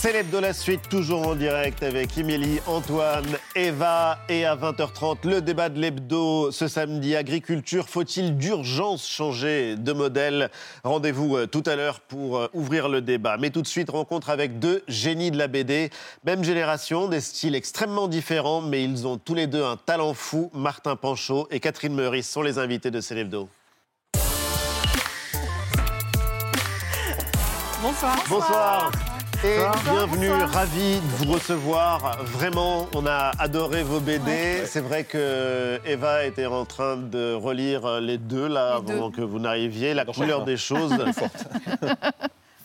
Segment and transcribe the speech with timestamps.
[0.00, 5.40] C'est l'hebdo la suite, toujours en direct avec Émilie, Antoine, Eva et à 20h30 le
[5.40, 7.16] débat de l'hebdo ce samedi.
[7.16, 10.52] Agriculture, faut-il d'urgence changer de modèle?
[10.84, 13.38] Rendez-vous euh, tout à l'heure pour euh, ouvrir le débat.
[13.38, 15.90] Mais tout de suite, rencontre avec deux génies de la BD.
[16.22, 20.48] Même génération, des styles extrêmement différents, mais ils ont tous les deux un talent fou.
[20.54, 23.48] Martin Panchaud et Catherine Meurice sont les invités de l'hebdo.
[27.82, 28.16] Bonsoir.
[28.28, 28.92] Bonsoir.
[29.44, 32.24] Et bienvenue, ravi de vous recevoir.
[32.24, 34.64] Vraiment, on a adoré vos BD.
[34.66, 39.38] C'est vrai que Eva était en train de relire les deux là avant que vous
[39.38, 39.94] n'arriviez.
[39.94, 40.96] La couleur des choses.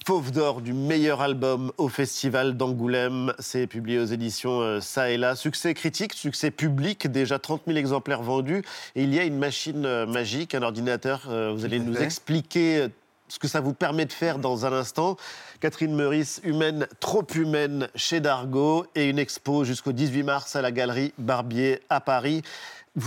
[0.05, 3.33] Fauve d'or du meilleur album au Festival d'Angoulême.
[3.39, 5.37] C'est publié aux éditions euh, Ça et là.
[5.37, 8.63] Succès critique, succès public, déjà 30 000 exemplaires vendus.
[8.95, 11.27] Et il y a une machine euh, magique, un ordinateur.
[11.29, 12.87] Euh, vous allez nous expliquer
[13.27, 15.17] ce que ça vous permet de faire dans un instant.
[15.59, 20.71] Catherine Meurice, humaine, trop humaine chez Dargaud et une expo jusqu'au 18 mars à la
[20.71, 22.41] galerie Barbier à Paris.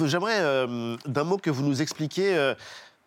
[0.04, 2.54] J'aimerais euh, d'un mot que vous nous expliquiez, euh,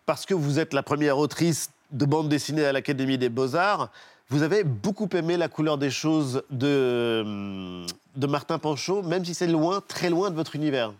[0.06, 3.90] parce que vous êtes la première autrice de bande dessinée à l'Académie des Beaux-Arts,
[4.30, 9.34] vous avez beaucoup aimé la couleur des choses de, euh, de Martin Panchaud, même si
[9.34, 10.92] c'est loin, très loin de votre univers.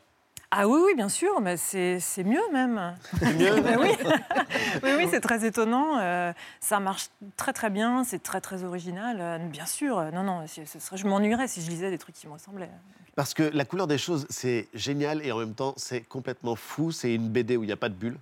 [0.53, 2.97] Ah oui, oui, bien sûr, mais c'est mieux même.
[3.20, 3.91] C'est mieux oui.
[4.83, 5.98] oui, oui, c'est très étonnant.
[6.01, 7.06] Euh, ça marche
[7.37, 9.19] très très bien, c'est très très original.
[9.21, 12.27] Euh, bien sûr, non, non, ce serait, je m'ennuierais si je lisais des trucs qui
[12.27, 12.71] me ressemblaient.
[13.15, 16.91] Parce que la couleur des choses, c'est génial et en même temps, c'est complètement fou.
[16.91, 18.19] C'est une BD où il n'y a pas de bulle.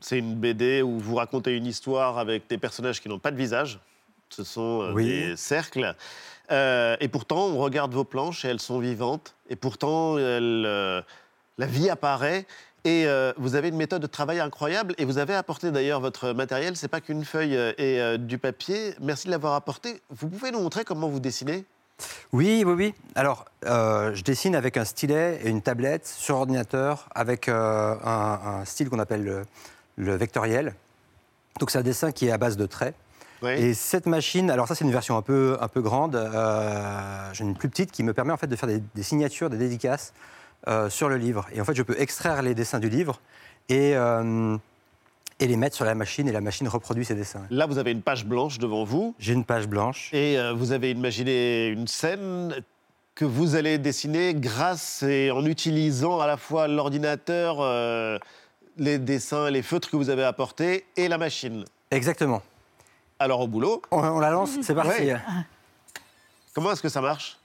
[0.00, 3.36] C'est une BD où vous racontez une histoire avec des personnages qui n'ont pas de
[3.36, 3.80] visage.
[4.30, 5.96] Ce sont euh, des cercles.
[6.48, 9.34] et pourtant, on regarde vos planches et elles sont vivantes.
[9.50, 11.04] Et pourtant, elles
[11.58, 12.46] la vie apparaît.
[12.84, 16.32] Et euh, vous avez une méthode de travail incroyable et vous avez apporté d'ailleurs votre
[16.32, 16.76] matériel.
[16.76, 18.94] C'est pas qu'une feuille euh, et euh, du papier.
[19.00, 20.00] Merci de l'avoir apporté.
[20.10, 21.64] Vous pouvez nous montrer comment vous dessinez?
[22.32, 22.94] Oui, oui, oui.
[23.14, 28.98] Alors, je dessine avec un stylet et une tablette sur ordinateur avec un, style qu'on
[28.98, 29.44] appelle
[29.96, 30.74] le, vectoriel.
[31.60, 32.96] Donc, c'est un dessin qui est à base de traits.
[33.44, 36.16] Et cette machine, alors ça c'est une version un peu, un peu grande,
[37.32, 40.12] j'ai une plus petite qui me permet en fait de faire des signatures, des dédicaces
[40.68, 41.46] euh, sur le livre.
[41.54, 43.20] Et en fait, je peux extraire les dessins du livre
[43.68, 44.56] et, euh,
[45.40, 47.42] et les mettre sur la machine et la machine reproduit ces dessins.
[47.50, 49.14] Là, vous avez une page blanche devant vous.
[49.18, 50.10] J'ai une page blanche.
[50.12, 52.54] Et euh, vous avez imaginé une scène
[53.14, 57.60] que vous allez dessiner grâce et en utilisant à la fois l'ordinateur,
[58.78, 61.64] les dessins, les feutres que vous avez apportés et la machine.
[61.90, 62.42] Exactement.
[63.18, 63.82] Alors au boulot.
[63.90, 65.10] On, la lance, c'est parti.
[66.54, 67.38] Comment est-ce que ça marche?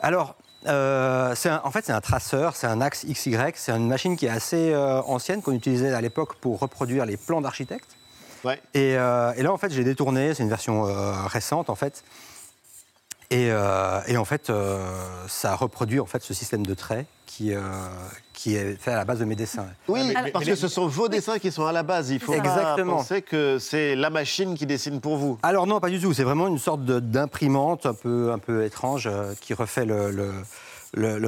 [0.00, 0.34] Alors,
[0.66, 1.34] euh,
[1.64, 4.72] en fait, c'est un traceur, c'est un axe XY, c'est une machine qui est assez
[4.72, 7.96] euh, ancienne, qu'on utilisait à l'époque pour reproduire les plans d'architectes.
[8.76, 10.84] Euh, et, là, en fait, j'ai détourné, c'est une version
[11.26, 12.04] récente, en fait.
[13.30, 14.52] Et, en fait,
[15.28, 17.52] ça reproduit en fait, ce système de traits qui,
[18.32, 19.66] qui est fait à la base de mes dessins.
[19.88, 22.10] Oui, parce que ce sont vos dessins qui sont à la base.
[22.10, 22.92] Il faut Exactement.
[22.92, 25.38] pas penser que c'est la machine qui dessine pour vous.
[25.42, 26.12] Alors non, pas du tout.
[26.12, 29.10] C'est vraiment une sorte d'imprimante un peu, un peu étrange
[29.40, 30.30] qui refait le, le,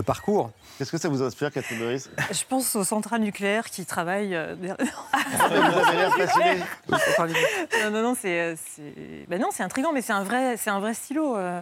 [0.05, 0.51] parcours.
[0.79, 4.35] Qu'est-ce que ça vous inspire, Catherine Maurice Je pense aux centrales nucléaires qui travaillent.
[4.35, 6.63] Euh, vous avez l'air passionné.
[7.83, 8.57] non, non, non, c'est
[9.29, 11.37] ben non, intriguant, mais c'est un vrai, c'est un vrai stylo.
[11.37, 11.61] Euh.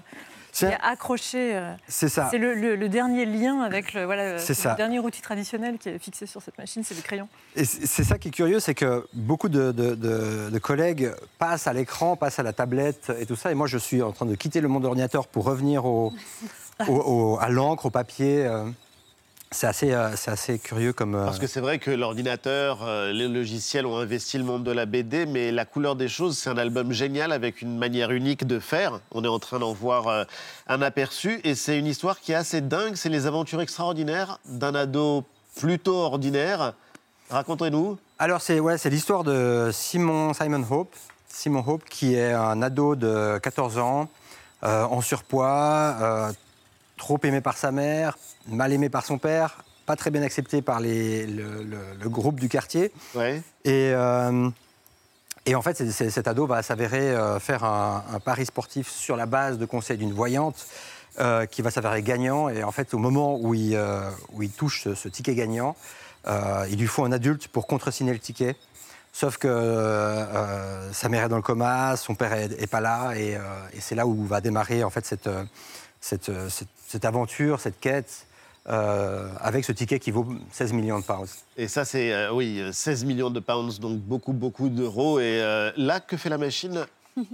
[0.52, 1.54] C'est accroché.
[1.54, 2.28] Euh, c'est ça.
[2.30, 6.40] C'est le, dernier lien avec le, voilà, le dernier outil traditionnel qui est fixé sur
[6.40, 7.28] cette machine, c'est le crayon.
[7.56, 12.16] Et c'est ça qui est curieux, c'est que beaucoup de, de, collègues passent à l'écran,
[12.16, 14.60] passent à la tablette et tout ça, et moi je suis en train de quitter
[14.60, 16.12] le monde de l'ordinateur pour revenir au,
[16.78, 18.46] à l'encre, au papier.
[18.46, 18.64] Euh,
[19.50, 21.14] c'est assez, euh, assez, curieux comme.
[21.14, 24.86] Euh, Parce que c'est vrai que l'ordinateur, les logiciels ont investi le monde de la
[24.86, 28.58] BD, mais La couleur des choses, c'est un album génial avec une manière unique de
[28.58, 29.00] faire.
[29.12, 30.26] On est en train d'en voir
[30.68, 31.40] un aperçu.
[31.44, 32.96] Et c'est une histoire qui est assez dingue.
[32.96, 35.24] C'est les aventures extraordinaires d'un ado
[35.56, 36.74] plutôt ordinaire.
[37.30, 37.98] Racontez-nous.
[38.18, 40.94] Alors, c'est ouais, l'histoire de Simon, Simon Hope.
[41.28, 44.08] Simon Hope, qui est un ado de 14 ans,
[44.62, 46.32] en surpoids,
[46.96, 48.16] trop aimé par sa mère,
[48.48, 52.92] mal aimé par son père, pas très bien accepté par les, le, groupe du quartier.
[53.14, 53.40] Ouais.
[53.64, 54.50] Et, euh,
[55.46, 59.58] et en fait, cet ado va s'avérer euh, faire un, pari sportif sur la base
[59.58, 60.66] de conseils d'une voyante
[61.20, 62.48] euh, qui va s'avérer gagnant.
[62.48, 63.78] Et en fait, au moment où il,
[64.32, 65.76] où il touche ce, ticket gagnant,
[66.68, 68.56] il lui faut un adulte pour contresigner le ticket.
[69.12, 69.48] Sauf que
[70.92, 73.30] sa mère est dans le coma, son père est, pas là, et,
[73.72, 75.30] et c'est là où va démarrer en fait cette,
[76.00, 78.26] cette, cette, cette aventure, cette quête,
[78.68, 81.44] euh, avec ce ticket qui vaut 16 millions de pounds.
[81.56, 85.20] Et ça, c'est, euh, oui, 16 millions de pounds, donc beaucoup, beaucoup d'euros.
[85.20, 86.84] Et euh, là, que fait la machine?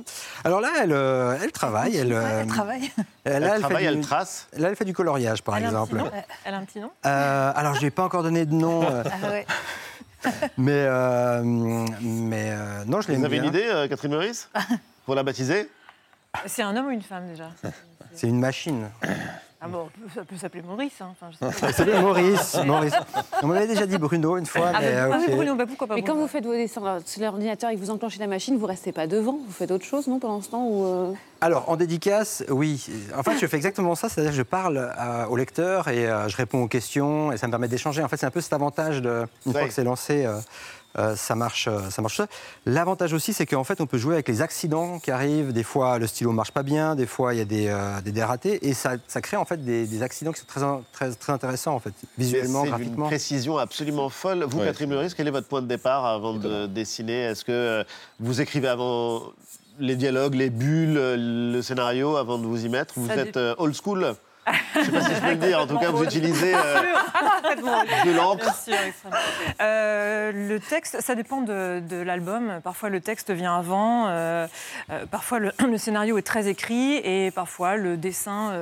[0.44, 1.97] Alors là, elle, euh, elle travaille.
[1.97, 2.91] Elle, elle travaille.
[3.25, 4.49] Elle, elle, travaille, elle trace?
[4.56, 6.03] Là, elle fait du coloriage, par exemple.
[6.44, 6.91] elle a un petit nom?
[7.06, 8.82] Euh, Alors, je n'ai pas encore donné de nom.
[8.82, 9.05] Euh.
[9.06, 9.47] ah ouais.
[10.59, 10.87] mais
[12.00, 12.53] mais
[12.87, 14.50] non, je l'ai Vous avez une idée, Catherine Meurice?
[15.05, 15.69] Pour la baptiser?
[16.46, 17.50] C'est un homme ou une femme, déjà
[18.14, 18.90] C'est une machine.
[19.64, 21.00] Ah bon, ça peut s'appeler Maurice.
[21.00, 21.14] Hein.
[21.52, 22.58] ça s'appelle Maurice.
[22.67, 22.94] Maurice.
[23.43, 24.73] On m'avait déjà dit Bruno une fois.
[24.75, 27.23] Ah, mais, ah, euh, Bruno, bah, pourquoi pas Mais quand vous faites vos dessins sur
[27.23, 30.08] l'ordinateur et que vous enclenchez la machine, vous restez pas devant, vous faites autre chose,
[30.08, 32.85] non, pendant ce temps ou euh Alors, en dédicace, oui.
[33.17, 36.37] En fait, je fais exactement ça, c'est-à-dire que je parle euh, au lecteur et je
[36.37, 38.02] réponds aux questions et ça me permet d'échanger.
[38.02, 40.26] En fait, c'est un peu cet avantage, de, une fois que c'est lancé,
[40.98, 42.20] euh, ça marche, euh, ça marche.
[42.66, 45.52] L'avantage aussi, c'est qu'en fait, on peut jouer avec les accidents qui arrivent.
[45.52, 48.12] Des fois, le stylo marche pas bien, des fois, il y a des, euh, des
[48.12, 50.60] dératés, et ça, ça, crée en fait des, accidents qui sont très,
[50.92, 53.08] très, très intéressants en fait, visuellement, graphiquement.
[53.08, 54.44] C'est une précision absolument folle.
[54.44, 57.22] Vous, Catherine Meurice, quel est votre point de départ avant de dessiner?
[57.22, 57.84] Est-ce que
[58.20, 59.22] vous écrivez avant
[59.78, 62.94] les dialogues, les bulles, le scénario avant de vous y mettre?
[62.96, 64.14] Vous êtes old school?
[64.74, 65.60] Je ne sais pas si je peux le dire.
[65.60, 66.82] En tout cas, vous utilisez euh,
[68.04, 68.52] de l'encre.
[69.60, 72.60] Euh, le texte, ça dépend de, l'album.
[72.64, 74.08] Parfois, le texte vient avant.
[74.08, 74.46] Euh,
[75.10, 78.52] parfois, le, scénario est très écrit et parfois, le dessin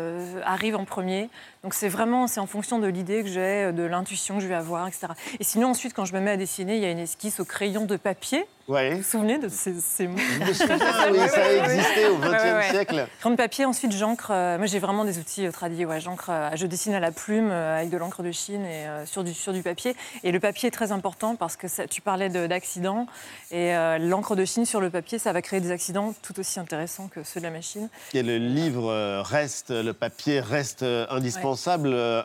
[0.45, 1.31] arrive en premier.
[1.63, 4.55] Donc, c'est vraiment c'est en fonction de l'idée que j'ai, de l'intuition que je vais
[4.55, 5.09] avoir, etc.
[5.39, 7.45] Et sinon, ensuite, quand je me mets à dessiner, il y a une esquisse au
[7.45, 8.47] crayon de papier.
[8.71, 10.17] Vous vous souvenez de ces, mots?
[10.41, 13.07] Oui, ça a existé au XXe siècle.
[13.19, 14.29] Crayon de papier, ensuite j'encre.
[14.29, 15.85] moi j'ai vraiment des outils euh, tradis.
[15.85, 18.87] Ouais, j'encre, euh, je dessine à la plume euh, avec de l'encre de Chine et
[19.07, 19.97] sur, du, sur du papier.
[20.23, 23.07] Et le papier est très important parce que tu parlais d'accidents.
[23.51, 27.09] Et l'encre de Chine sur le papier, ça va créer des accidents tout aussi intéressants
[27.09, 27.89] que ceux de la machine.
[28.15, 31.50] Et le livre reste, le papier reste indispensable.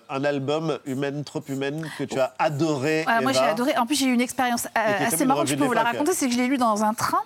[0.10, 3.06] Un album humaine, trop humaine, que tu as adoré.
[3.22, 3.77] moi j'ai adoré.
[3.77, 6.13] En plus j'ai eu une expérience assez marrante, je peux vous la raconter.
[6.13, 7.22] C'est que je l'ai lu dans un train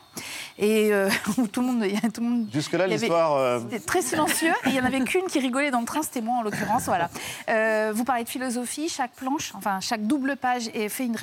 [0.59, 1.09] et euh,
[1.51, 1.83] tout le monde,
[2.13, 2.47] tout le monde.
[2.53, 3.35] Jusque-là, l'histoire.
[3.35, 4.53] Euh, c'était très silencieux.
[4.65, 6.83] et il y en avait qu'une qui rigolait dans le train, c'était moi en l'occurrence.
[6.85, 7.09] Voilà.
[7.49, 8.89] Euh, vous parlez de philosophie.
[8.89, 11.15] Chaque planche, enfin chaque double page est fait une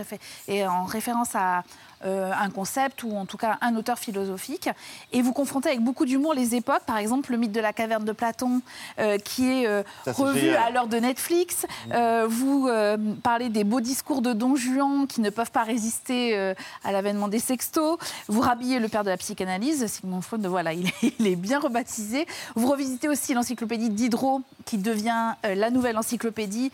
[0.66, 1.62] en référence à
[2.04, 4.68] euh, un concept ou en tout cas un auteur philosophique.
[5.12, 8.04] Et vous confrontez avec beaucoup d'humour les époques, par exemple le mythe de la caverne
[8.04, 8.60] de Platon
[8.98, 11.64] euh, qui est euh, revu à l'heure de Netflix.
[11.88, 12.24] Mmh.
[12.26, 12.68] vous
[13.22, 16.36] parlez des beaux discours de Don Juan qui ne peuvent pas résister
[16.84, 17.98] à l'avènement des sextos.
[18.28, 20.86] Vous rhabillez le père de la psychanalyse, Sigmund Freud, voilà, il
[21.26, 22.26] est, bien rebaptisé.
[22.54, 26.70] Vous revisitez aussi l'encyclopédie Diderot qui devient la nouvelle encyclopédie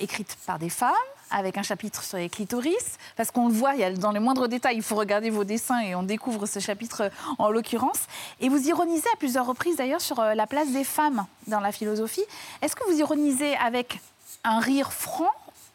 [0.00, 0.92] écrite par des femmes
[1.32, 4.20] avec un chapitre sur les clitoris, parce qu'on le voit, il y a dans les
[4.20, 8.00] moindres détails, il faut regarder vos dessins et on découvre ce chapitre en l'occurrence.
[8.40, 11.72] Et vous ironisez à plusieurs reprises d'ailleurs sur euh, la place des femmes dans la
[11.72, 12.24] philosophie.
[12.60, 14.00] Est-ce que vous ironisez avec
[14.44, 15.30] un rire franc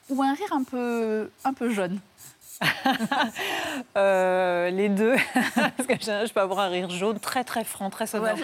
[0.10, 2.00] ou un rire un peu, un peu jaune
[3.98, 5.15] euh, les deux,
[5.56, 8.38] parce que je, peux avoir un rire jaune très très franc, très sonore.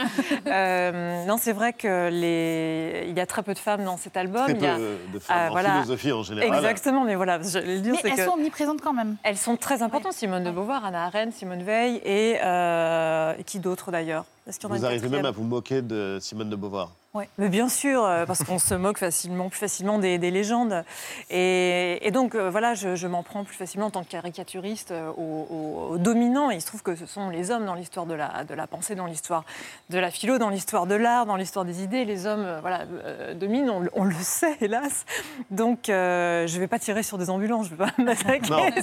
[0.48, 3.06] Euh, non, c'est vrai que les...
[3.10, 4.44] il y a très peu de femmes dans cet album.
[4.44, 4.78] Très il y a...
[4.78, 6.56] de femmes en philosophie en général.
[6.56, 7.42] Exactement, mais voilà.
[7.42, 9.16] Je le dire, mais elles sont omniprésentes quand même.
[9.24, 10.14] Elles sont très importantes.
[10.14, 14.26] Simone de Beauvoir, Anna Arendt, Simone Veil et, euh, et qui d'autres d'ailleurs?
[14.46, 16.92] Vous arrivez même à vous moquer de Simone de Beauvoir.
[17.16, 20.84] Oui, mais bien sûr, euh, parce qu'on se moque facilement, plus facilement des, légendes.
[21.30, 26.00] Et, donc, euh, voilà, je, m'en prends plus facilement en tant que caricaturiste euh, aux,
[26.00, 26.50] dominants.
[26.50, 28.66] Et il se trouve que ce sont les hommes dans l'histoire de la, de la
[28.66, 29.46] pensée, dans l'histoire
[29.92, 32.04] de la philo, dans l'histoire de l'art, dans l'histoire des idées.
[32.04, 32.88] Les hommes, voilà,
[33.36, 35.06] dominent, on, le sait, hélas.
[35.52, 38.74] Donc, je ne vais pas tirer sur des ambulances, je ne vais pas m'attaquer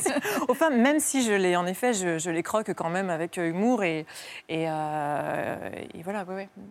[0.47, 3.83] aux femmes, même si je les, en effet, je, les croque quand même avec humour
[3.83, 4.07] et,
[4.49, 4.69] et,
[5.95, 6.63] et voilà, oui, oui.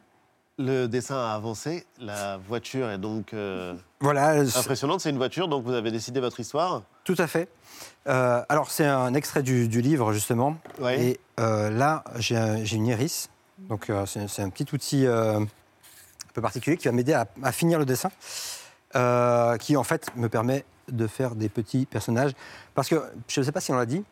[0.59, 4.99] Le dessin a avancé, la voiture est donc euh, voilà, impressionnante.
[4.99, 7.47] C'est une voiture, donc vous avez décidé votre histoire Tout à fait.
[8.07, 10.57] Euh, alors c'est un extrait du, livre justement.
[10.83, 12.35] Et euh, là, j'ai
[12.73, 13.29] une iris.
[13.69, 15.47] Donc c'est un petit outil un
[16.33, 18.09] peu particulier qui va m'aider à, à, finir le dessin,
[19.59, 22.33] qui en fait me permet de faire des petits personnages.
[22.75, 24.03] Parce que je ne sais pas si on l'a dit,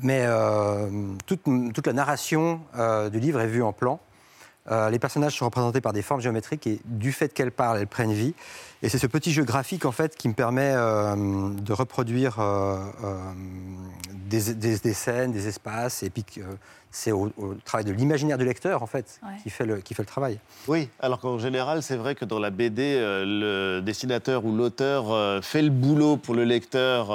[0.00, 0.26] mais
[1.26, 1.42] toute,
[1.74, 2.60] toute, la narration
[3.10, 4.00] du livre est vue en plan.
[4.70, 7.86] Euh, les personnages sont représentés par des formes géométriques et du fait qu'elles parlent, elles
[7.86, 8.34] prennent vie.
[8.82, 11.16] Et c'est ce petit jeu graphique en fait qui me permet euh,
[11.52, 12.76] de reproduire euh,
[14.28, 14.40] des,
[14.94, 16.24] scènes, des espaces, et puis
[16.90, 17.30] c'est au,
[17.64, 20.38] travail de l'imaginaire du lecteur en fait qui, fait le, qui fait le travail.
[20.68, 25.62] Oui, alors qu'en général c'est vrai que dans la BD, le dessinateur ou l'auteur fait
[25.62, 27.10] le boulot pour le lecteur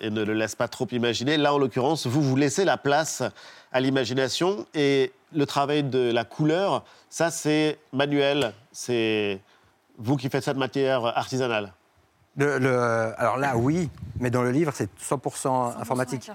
[0.00, 1.36] et ne le laisse pas trop imaginer.
[1.36, 3.24] Là en l'occurrence, vous vous laissez la place
[3.72, 9.40] à l'imagination et le travail de la couleur, ça c'est manuel, c'est
[9.98, 11.72] vous qui faites ça de matière artisanale.
[12.38, 13.90] alors là, oui,
[14.20, 16.30] mais dans le livre, c'est 100%, informatique.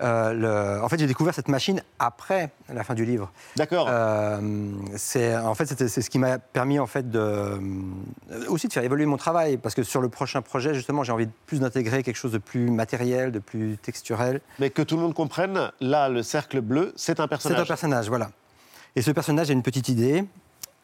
[0.00, 3.30] Euh, en fait, j'ai découvert cette machine après la fin du livre.
[3.56, 3.86] D'accord.
[3.88, 4.40] Euh,
[4.96, 7.58] c'est en fait c'est ce qui m'a permis en fait de euh,
[8.48, 11.26] aussi de faire évoluer mon travail parce que sur le prochain projet justement j'ai envie
[11.26, 14.40] de plus d'intégrer quelque chose de plus matériel, de plus texturel.
[14.58, 17.58] Mais que tout le monde comprenne, là le cercle bleu, c'est un personnage.
[17.58, 18.30] C'est un personnage, voilà.
[18.96, 20.24] Et ce personnage a une petite idée,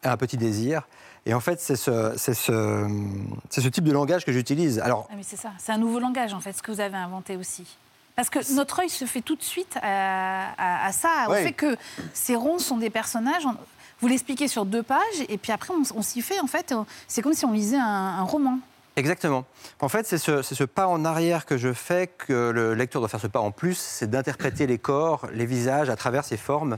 [0.03, 0.87] un petit désir.
[1.25, 4.79] Et en fait, c'est ce, ce, ce, type de langage que j'utilise.
[4.79, 6.97] Alors, ah, mais c'est ça, c'est un nouveau langage en fait, ce que vous avez
[6.97, 7.65] inventé aussi.
[8.15, 11.77] Parce que notre œil se fait tout de suite à, ça, au fait que
[12.13, 13.47] ces ronds sont des personnages.
[14.01, 14.99] Vous l'expliquez sur deux pages,
[15.29, 16.73] et puis après, on, s'y fait, en fait.
[17.07, 18.59] C'est comme si on lisait un, roman.
[18.99, 19.45] Exactement.
[19.79, 23.21] En fait, c'est ce, pas en arrière que je fais que le lecteur doit faire
[23.21, 26.77] ce pas en plus, c'est d'interpréter les corps, les visages à travers ces formes.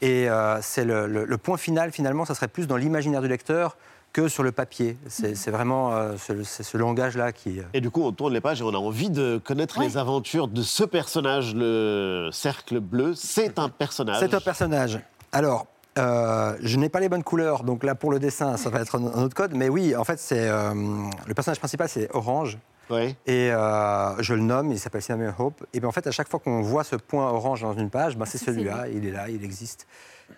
[0.00, 3.76] Et euh, c'est le, le, point final, finalement, ça serait plus dans l'imaginaire du lecteur
[4.12, 4.98] que sur le papier.
[5.08, 7.60] C'est vraiment euh, ce, langage-là qui...
[7.60, 9.96] Euh, et du coup, on tourne les pages et on a envie de connaître les
[9.96, 13.14] aventures de ce personnage, le cercle bleu.
[13.14, 14.20] C'est un personnage.
[14.20, 15.00] C'est un personnage.
[15.32, 15.66] Alors,
[15.98, 18.98] euh, je n'ai pas les bonnes couleurs, donc là, pour le dessin, ça va être
[18.98, 19.54] un, autre code.
[19.54, 22.58] Mais oui, en fait, c'est le personnage principal, c'est Orange.
[22.90, 23.16] Oui.
[23.26, 25.64] Et je le nomme, il s'appelle Cinnamon Hope.
[25.72, 28.16] Et bien, en fait, à chaque fois qu'on voit ce point orange dans une page,
[28.16, 29.86] ben, c'est celui-là, il est là, il existe.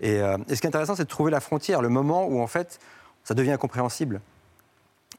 [0.01, 2.47] Et, et ce qui est intéressant, c'est de trouver la frontière, le moment où, en
[2.47, 2.79] fait,
[3.23, 4.21] ça devient incompréhensible.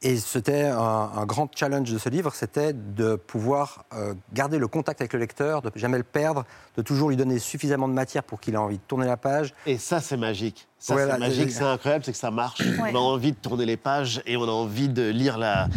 [0.02, 5.00] Et c'était un, grand challenge de ce livre, c'était de pouvoir euh, garder le contact
[5.00, 6.44] avec le lecteur, de jamais le perdre,
[6.76, 9.54] de toujours lui donner suffisamment de matière pour qu'il ait envie de tourner la page.
[9.64, 10.68] Et ça, c'est magique.
[10.78, 12.62] Ça, c'est magique, c'est incroyable, c'est que ça marche.
[12.80, 15.68] On a envie de tourner les pages et on a envie de lire la,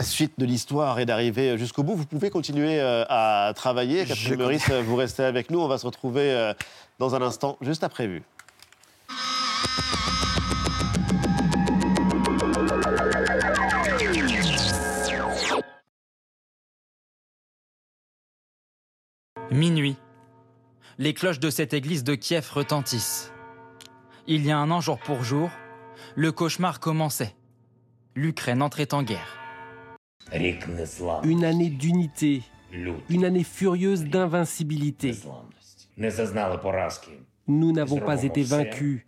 [0.00, 1.94] suite de l'histoire et d'arriver jusqu'au bout.
[1.94, 4.04] Vous pouvez continuer euh, à travailler.
[4.04, 5.60] Catherine Meurice, vous restez avec nous.
[5.60, 6.52] On va se retrouver euh,
[6.98, 8.22] dans un instant, juste après vue.
[19.56, 19.96] Minuit.
[20.98, 23.32] Les cloches de cette église de Kiev retentissent.
[24.26, 25.48] Il y a un an jour pour jour,
[26.14, 27.34] le cauchemar commençait.
[28.14, 29.38] L'Ukraine entrait en guerre.
[31.24, 32.42] Une année d'unité,
[33.08, 35.16] une année furieuse d'invincibilité.
[37.46, 39.06] Nous n'avons pas été vaincus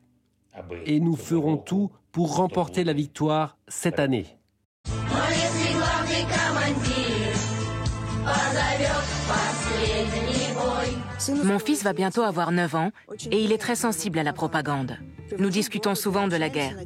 [0.87, 4.38] et nous ferons tout pour remporter la victoire cette année.
[11.45, 12.91] Mon fils va bientôt avoir 9 ans
[13.31, 14.97] et il est très sensible à la propagande.
[15.39, 16.77] Nous discutons souvent de la guerre.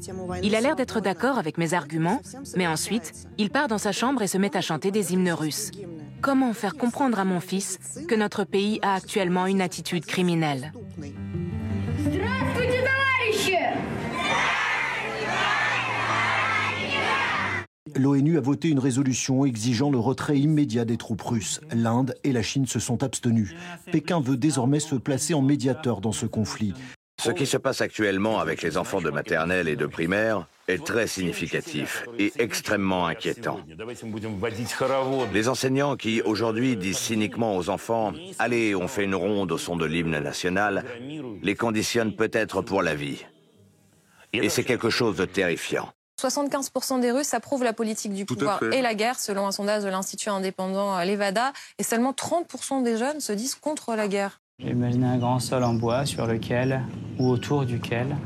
[0.42, 2.20] Il a l'air d'être d'accord avec mes arguments,
[2.56, 5.70] mais ensuite, il part dans sa chambre et se met à chanter des hymnes russes.
[6.20, 10.72] Comment faire comprendre à mon fils que notre pays a actuellement une attitude criminelle?
[17.96, 21.60] L'ONU a voté une résolution exigeant le retrait immédiat des troupes russes.
[21.74, 23.54] L'Inde et la Chine se sont abstenus.
[23.90, 26.74] Pékin veut désormais se placer en médiateur dans ce conflit.
[27.20, 31.06] Ce qui se passe actuellement avec les enfants de maternelle et de primaire est très
[31.06, 33.60] significatif et extrêmement inquiétant.
[35.32, 39.76] Les enseignants qui aujourd'hui disent cyniquement aux enfants⁇ Allez, on fait une ronde au son
[39.76, 40.84] de l'hymne national⁇
[41.42, 43.24] les conditionnent peut-être pour la vie.
[44.32, 45.92] Et c'est quelque chose de terrifiant.
[46.20, 49.88] 75% des Russes approuvent la politique du pouvoir et la guerre, selon un sondage de
[49.88, 51.52] l'Institut indépendant Levada.
[51.78, 54.40] Et seulement 30% des jeunes se disent contre la guerre.
[54.58, 56.82] J'ai un grand sol en bois sur lequel,
[57.18, 58.16] ou autour duquel,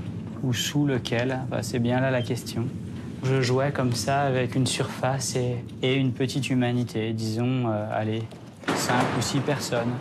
[0.42, 2.66] ou sous lequel, bah, c'est bien là la question.
[3.22, 8.22] Je jouais comme ça avec une surface et, et une petite humanité, disons, euh, allez,
[8.66, 9.94] 5 ou 6 personnes.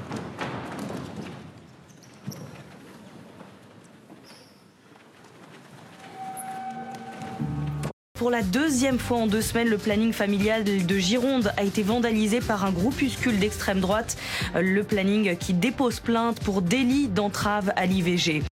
[8.16, 12.40] Pour la deuxième fois en deux semaines, le planning familial de Gironde a été vandalisé
[12.40, 14.16] par un groupuscule d'extrême droite.
[14.56, 18.44] Le planning qui dépose plainte pour délit d'entrave à l'IVG.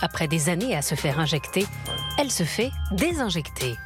[0.00, 1.66] Après des années à se faire injecter,
[2.18, 3.76] elle se fait désinjecter.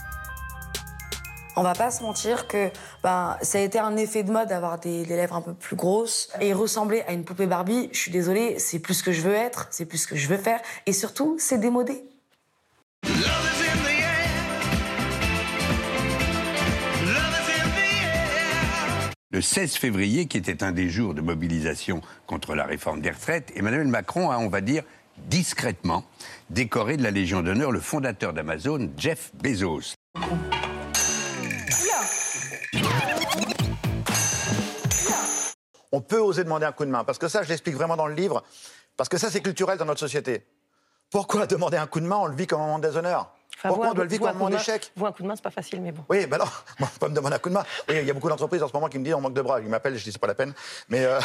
[1.58, 2.70] On va pas se mentir que
[3.02, 6.28] ben, ça a été un effet de mode d'avoir des, lèvres un peu plus grosses
[6.38, 7.88] et ressembler à une poupée Barbie.
[7.92, 10.28] Je suis désolée, c'est plus ce que je veux être, c'est plus ce que je
[10.28, 12.04] veux faire et surtout, c'est démodé.
[19.30, 23.50] Le 16 février, qui était un des jours de mobilisation contre la réforme des retraites,
[23.56, 24.82] Emmanuel Macron a, on va dire,
[25.16, 26.04] discrètement
[26.50, 29.94] décoré de la Légion d'honneur le fondateur d'Amazon, Jeff Bezos.
[35.92, 37.04] On peut oser demander un coup de main.
[37.04, 38.42] Parce que ça, je l'explique vraiment dans le livre,
[38.96, 40.46] parce que ça, c'est culturel dans notre société.
[41.10, 43.32] Pourquoi demander un coup de main On le vit comme un moment de déshonneur.
[43.62, 45.42] Pourquoi on doit le vivre comme un moment d'échec Vous, un coup de main, c'est
[45.42, 46.04] pas facile, mais bon.
[46.10, 46.44] Oui, ben non,
[46.78, 47.64] moi, pas me demander un coup de main.
[47.88, 49.42] Oui, il y a beaucoup d'entreprises en ce moment qui me disent on manque de
[49.42, 49.60] bras.
[49.60, 50.52] Ils m'appellent, je dis c'est pas la peine.
[50.88, 51.06] Mais.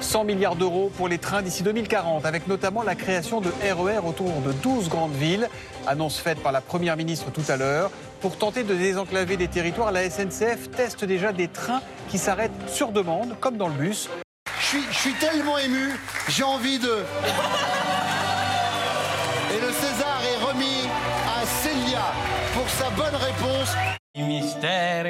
[0.00, 4.06] 100 milliards d'euros pour les trains d'ici 2040, avec notamment la création de RER e
[4.06, 5.48] autour de 12 grandes villes.
[5.86, 7.90] Annonce faite par la Première ministre tout à l'heure.
[8.20, 12.90] Pour tenter de désenclaver des territoires, la SNCF teste déjà des trains qui s'arrêtent sur
[12.90, 14.08] demande, comme dans le bus.
[14.60, 15.94] Je suis, je suis tellement ému,
[16.28, 17.04] j'ai envie de...
[19.54, 20.88] Et le César est remis
[21.26, 22.12] à Célia
[22.54, 23.74] pour sa bonne réponse.
[24.16, 25.06] Mystère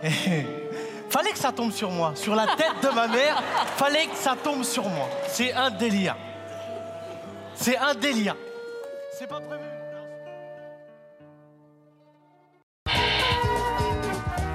[1.10, 3.42] Fallait que ça tombe sur moi, sur la tête de ma mère.
[3.76, 5.08] Fallait que ça tombe sur moi.
[5.28, 6.16] C'est un délire.
[7.54, 8.36] C'est un délire.
[9.18, 9.64] C'est pas prévu.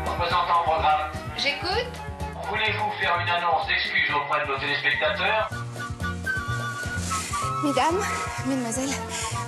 [0.05, 1.11] Représentant programme.
[1.37, 1.91] J'écoute.
[2.49, 5.49] Voulez-vous faire une annonce d'excuse auprès de nos téléspectateurs
[7.63, 7.99] Mesdames,
[8.45, 8.95] mesdemoiselles,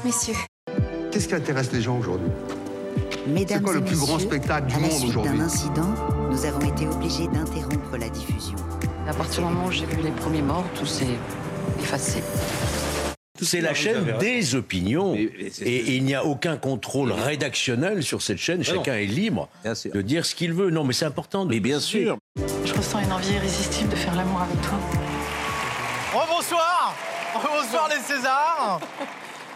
[0.03, 0.35] messieurs.
[1.11, 2.29] Qu'est-ce qui intéresse les gens aujourd'hui?
[3.27, 5.37] Mesdames C'est quoi et le plus grand spectacle du à la monde suite aujourd'hui?
[5.37, 5.93] d'un incident,
[6.35, 8.57] nous avons été obligés d'interrompre la diffusion.
[9.07, 11.17] À partir du moment où j'ai vu les premiers morts, tout s'est
[11.79, 12.21] effacé.
[13.41, 18.63] C'est la chaîne des opinions et, il n'y a aucun contrôle rédactionnel sur cette chaîne.
[18.63, 20.71] Chacun est libre de dire ce qu'il veut.
[20.71, 21.45] Non, mais c'est important.
[21.45, 22.17] mais bien sûr.
[22.65, 24.77] Je ressens une envie irrésistible de faire l'amour avec toi.
[26.15, 26.95] Oh, bonsoir
[27.33, 28.81] Bonsoir les Césars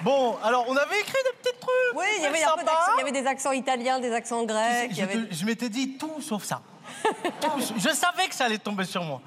[0.02, 1.96] Bon, alors on avait écrit des petits trucs.
[1.96, 4.44] Oui, il y avait, un peu d'accent- il y avait des accents italiens, des accents
[4.44, 4.92] grecs.
[4.96, 6.62] Je, avait- te- je m'étais dit tout sauf ça.
[7.42, 9.22] Tout, je savais que ça allait tomber sur moi.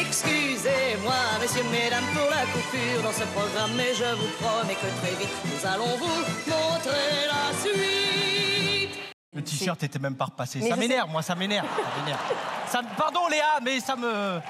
[0.00, 5.14] Excusez-moi, messieurs, mesdames, pour la coupure dans ce programme, mais je vous promets que très
[5.16, 8.90] vite, nous allons vous montrer la suite.
[9.32, 10.58] Le t-shirt était même pas repassé.
[10.60, 11.66] Mais Ça m'énerve, moi, ça m'énerve.
[11.66, 12.20] ça m'énerve.
[12.68, 14.40] Ça me- Pardon, Léa, mais ça me.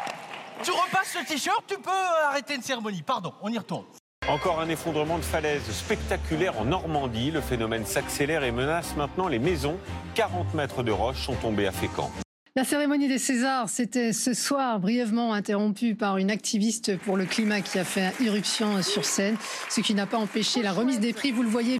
[0.62, 1.90] Tu repasses le t-shirt, tu peux
[2.26, 3.02] arrêter une cérémonie.
[3.02, 3.84] Pardon, on y retourne.
[4.26, 7.30] Encore un effondrement de falaise spectaculaire en Normandie.
[7.30, 9.76] Le phénomène s'accélère et menace maintenant les maisons.
[10.14, 12.10] 40 mètres de roches sont tombés à Fécamp.
[12.56, 17.60] La cérémonie des Césars, c'était ce soir brièvement interrompue par une activiste pour le climat
[17.60, 19.36] qui a fait irruption sur scène,
[19.68, 21.76] ce qui n'a pas empêché la remise des prix, vous le voyez.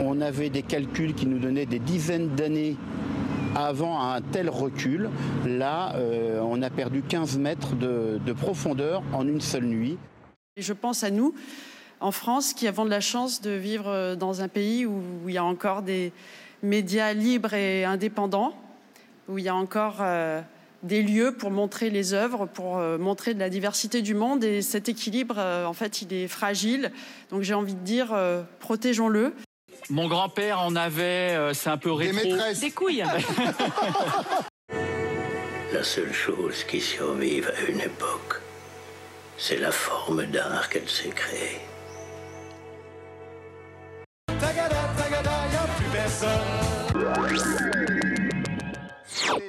[0.00, 2.76] On avait des calculs qui nous donnaient des dizaines d'années
[3.56, 5.10] avant un tel recul.
[5.44, 9.98] Là, euh, on a perdu 15 mètres de, de profondeur en une seule nuit.
[10.56, 11.34] Et je pense à nous,
[12.00, 15.38] en France, qui avons de la chance de vivre dans un pays où il y
[15.38, 16.12] a encore des
[16.62, 18.54] médias libres et indépendants,
[19.28, 20.40] où il y a encore euh,
[20.82, 24.44] des lieux pour montrer les œuvres, pour euh, montrer de la diversité du monde.
[24.44, 26.92] Et cet équilibre, euh, en fait, il est fragile.
[27.30, 29.34] Donc j'ai envie de dire, euh, protégeons-le.
[29.90, 32.36] Mon grand-père en avait, euh, c'est un peu rétro.
[32.60, 33.04] Des couilles.
[35.72, 38.40] La seule chose qui survive à une époque,
[39.36, 41.60] c'est la forme d'art qu'elle s'est créée.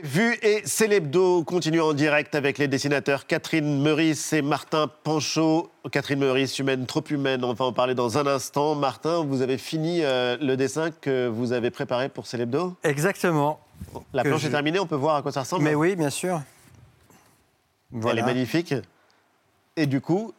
[0.04, 5.69] Vu et c'est l'hebdo continue en direct avec les dessinateurs Catherine Meurice et Martin Panchaud.
[5.91, 8.76] Catherine Meurice, humaine trop humaine, on va en parler dans un instant.
[8.76, 13.60] Martin, vous avez fini euh, le dessin que vous avez préparé pour c'est l'hebdo Exactement.
[14.13, 16.10] La planche je- est terminée, on peut voir à quoi ça ressemble Mais oui, bien
[16.10, 16.41] sûr.
[18.08, 18.74] Elle est magnifique.
[19.76, 20.34] Et du coup,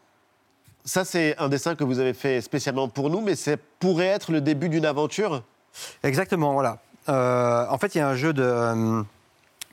[0.85, 4.33] ça c'est un dessin que vous avez fait spécialement pour nous, mais ça pourrait être
[4.33, 5.43] le début d'une aventure?
[6.03, 6.79] Exactement, voilà.
[7.09, 9.03] Euh, en fait, il y a un jeu de euh,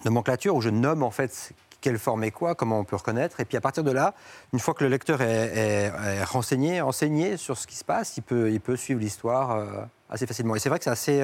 [0.06, 3.40] nomenclature où je nomme en fait quelle forme est quoi, comment on peut reconnaître.
[3.40, 4.14] Et puis à partir de là,
[4.54, 5.92] une fois que le lecteur est,
[6.24, 9.66] renseigné, enseigné sur ce qui se passe, il peut, il peut suivre l'histoire euh,
[10.10, 10.56] assez facilement.
[10.56, 11.24] Et c'est vrai que c'est assez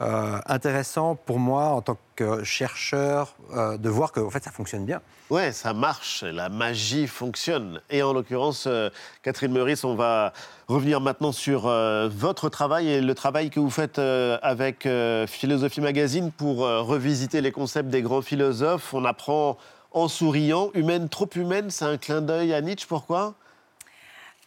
[0.00, 4.50] euh, intéressant pour moi en tant que chercheur euh, de voir que en fait, ça
[4.50, 5.02] fonctionne bien.
[5.28, 7.78] Ouais, ça marche, la magie fonctionne.
[7.90, 8.88] Et en l'occurrence, euh,
[9.22, 10.32] Catherine Meurice, on va
[10.66, 11.62] revenir maintenant sur
[12.08, 14.88] votre travail et le travail que vous faites avec
[15.26, 18.94] Philosophie Magazine pour revisiter les concepts des grands philosophes.
[18.94, 19.58] On apprend
[19.90, 23.34] en souriant, humaine trop humaine, c'est un clin d'œil à Nietzsche, pourquoi?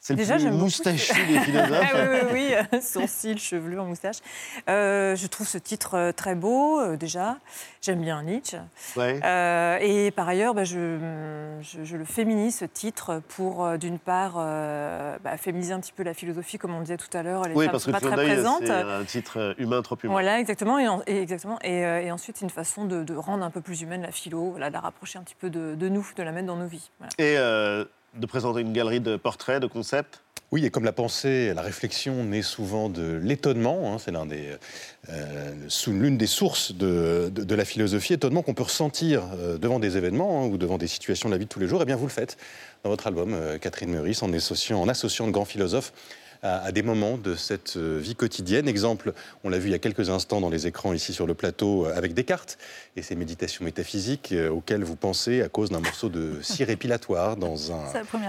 [0.05, 1.69] C'est le Déjà, plus moustachu ce- des philosophes.
[1.95, 4.17] Ah oui, oui, oui, sourcils, chevelure, moustache.
[4.69, 7.37] Euh, je trouve ce titre euh, très beau, euh, déjà.
[7.81, 8.57] J'aime bien Nietzsche.
[8.95, 9.19] Ouais.
[9.25, 13.97] Euh, et par ailleurs, bah, je, je- je le féminise, ce titre, pour, euh, d'une
[13.97, 17.43] part, euh, bah, féminiser un petit peu la philosophie, comme on disait tout à l'heure.
[17.47, 18.61] Les Oui, femmes parce que pas très présentes.
[18.65, 20.11] c'est un titre euh, humain trop humain.
[20.13, 20.77] Voilà, exactement.
[20.77, 21.57] Et, en- et exactement.
[21.63, 24.51] Et, euh, et ensuite, une façon de, de rendre un peu plus humaine la philo,
[24.51, 26.67] voilà, de la rapprocher un petit peu de, de nous, de la mettre dans nos
[26.67, 26.91] vies.
[26.99, 27.11] Voilà.
[27.17, 30.21] Et euh, de présenter une galerie de portraits, de concepts?
[30.51, 34.51] Oui, et comme la pensée, la réflexion naît souvent de l'étonnement, hein, c'est l'un des,
[35.09, 35.51] euh,
[35.87, 40.47] l'une des sources de, la philosophie, étonnement qu'on peut ressentir euh, devant des événements hein,
[40.47, 42.05] ou devant des situations de la vie de tous les jours, et eh bien vous
[42.05, 42.37] le faites
[42.83, 45.91] dans votre album, euh, Catherine Meurice, en associant, en associant de grands philosophes
[46.45, 48.67] à, des moments de cette euh, vie quotidienne.
[48.67, 51.33] Exemple, on l'a vu il y a quelques instants dans les écrans ici sur le
[51.33, 52.57] plateau euh, avec Descartes
[52.95, 57.35] et ces méditations métaphysiques euh, auxquelles vous pensez à cause d'un morceau de cire épilatoire
[57.35, 57.83] dans un,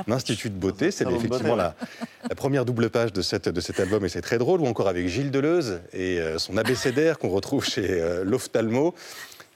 [0.09, 0.91] institut de beauté.
[0.91, 1.75] C'est effectivement la,
[2.29, 4.63] la, première double page de, cette, de cet album et c'est très drôle.
[4.63, 8.95] Ou encore avec Gilles Deleuze et son abécédaire qu'on retrouve chez l'ophtalmo.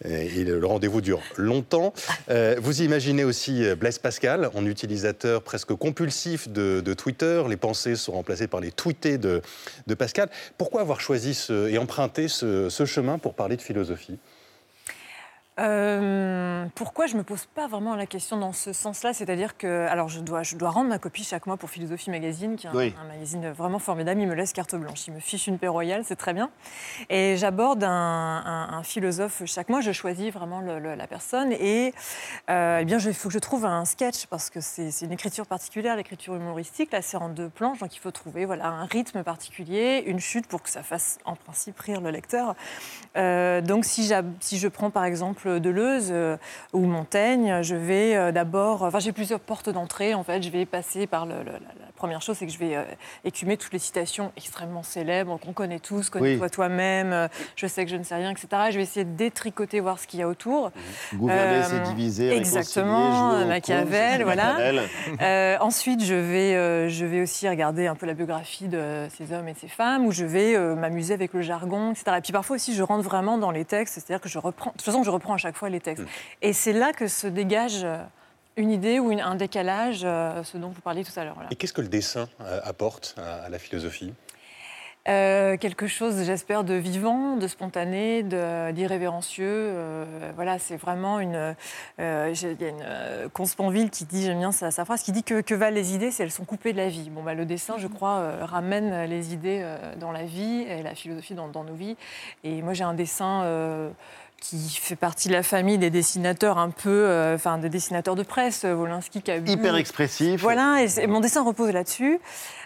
[0.04, 1.92] Et le rendez-vous dure longtemps.
[2.30, 7.42] Euh, vous imaginez aussi euh, Blaise Pascal, en utilisateur presque compulsif de, Twitter.
[7.48, 9.42] Les pensées sont remplacées par les tweetés de,
[9.98, 10.30] Pascal.
[10.56, 14.18] Pourquoi avoir choisi et emprunté ce chemin pour parler de philosophie?
[15.60, 19.12] Euh, pourquoi je me pose pas vraiment la question dans ce sens-là?
[19.12, 22.56] C'est-à-dire que, alors je dois, je dois rendre ma copie chaque mois pour Philosophie Magazine,
[22.56, 24.20] qui est un, magazine vraiment formidable.
[24.20, 26.50] Il me laisse carte blanche, il me fiche une paix royale, c'est très bien.
[27.10, 29.80] Et j'aborde un, philosophe chaque mois.
[29.80, 31.92] Je choisis vraiment la personne et
[32.48, 35.46] euh, eh bien, il faut que je trouve un sketch parce que c'est une écriture
[35.46, 36.92] particulière, l'écriture humoristique.
[36.92, 40.46] Là, c'est en deux planches, donc il faut trouver voilà un rythme particulier, une chute
[40.46, 42.54] pour que ça fasse en principe rire le lecteur.
[43.16, 46.36] Euh, donc si, si je prends par exemple Deleuze euh,
[46.72, 48.82] ou Montaigne, je vais euh, d'abord.
[48.82, 50.14] Enfin, j'ai plusieurs portes d'entrée.
[50.14, 51.58] En fait, je vais passer par le, la,
[51.96, 52.84] première chose, c'est que je vais euh,
[53.24, 56.08] écumer toutes les citations extrêmement célèbres qu'on connaît tous.
[56.10, 57.28] Connais-toi toi-même.
[57.56, 58.48] Je sais que je ne sais rien, etc.
[58.70, 60.70] je vais essayer de détricoter, voir ce qu'il y a autour.
[61.14, 62.36] Gouverner, c'est diviser.
[62.36, 63.44] Exactement.
[63.44, 64.56] Machiavel, voilà.
[65.60, 69.54] ensuite, je vais, je vais aussi regarder un peu la biographie de ces hommes et
[69.54, 72.16] ces femmes, où je vais m'amuser avec le jargon, etc.
[72.18, 74.70] Et puis parfois aussi, je rentre vraiment dans les textes, c'est-à-dire que je reprends.
[74.70, 76.04] De toute façon, je reprends chaque fois les textes.
[76.04, 76.08] Mm.
[76.42, 78.02] Et c'est là que se dégage euh,
[78.56, 81.36] une idée ou un décalage, euh, ce dont vous parliez tout à l'heure.
[81.50, 84.12] Et qu'est-ce que le dessin euh, apporte à, la philosophie?
[85.06, 89.74] Quelque chose, j'espère, de vivant, de spontané, d'irrévérencieux.
[90.36, 91.56] voilà, c'est vraiment une.
[91.98, 95.54] Il y a une Consponville qui dit, j'aime bien sa, phrase, qui dit que, que
[95.54, 97.10] valent les idées si elles sont coupées de la vie.
[97.10, 99.66] Bon, bah, le dessin, je crois, ramène les idées
[99.98, 101.96] dans la vie et la philosophie dans, dans nos vies.
[102.44, 103.90] Et moi, j'ai un dessin
[104.40, 108.22] qui fait partie de la famille des dessinateurs un peu, euh, enfin des dessinateurs de
[108.22, 110.40] presse, Wolinski, a Hyper expressif.
[110.40, 112.18] Voilà, et, mon dessin repose là-dessus.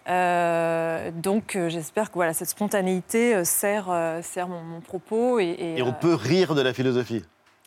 [0.09, 3.87] Euh, donc euh, j'espère que voilà, cette spontanéité sert,
[4.23, 5.41] sert mon, propos.
[5.41, 7.25] Et, et, on peut rire de la philosophie.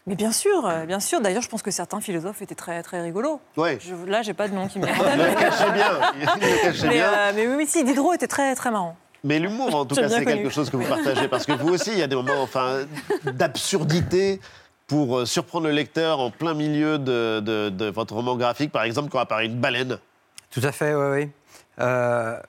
[0.08, 1.20] Mais bien sûr, bien sûr.
[1.20, 3.42] D'ailleurs, je pense que certains philosophes étaient très, très rigolos.
[3.58, 3.78] Ouais.
[3.82, 5.92] Je, là, j'ai pas de nom qui me le cachait bien.
[6.16, 7.34] Il le cachait bien.
[7.34, 8.96] mais oui, si, Diderot était très, très marrant.
[9.24, 11.28] Mais l'humour, en tout cas, c'est quelque chose que vous partagez.
[11.28, 12.86] Parce que vous aussi, il y a des moments enfin,
[13.26, 14.40] d'absurdité
[14.88, 19.20] pour euh, surprendre le lecteur en plein milieu de, votre roman graphique, par exemple, quand
[19.20, 20.00] apparaît une baleine.
[20.50, 21.30] Tout à fait, oui, oui.
[21.80, 22.40] Euh,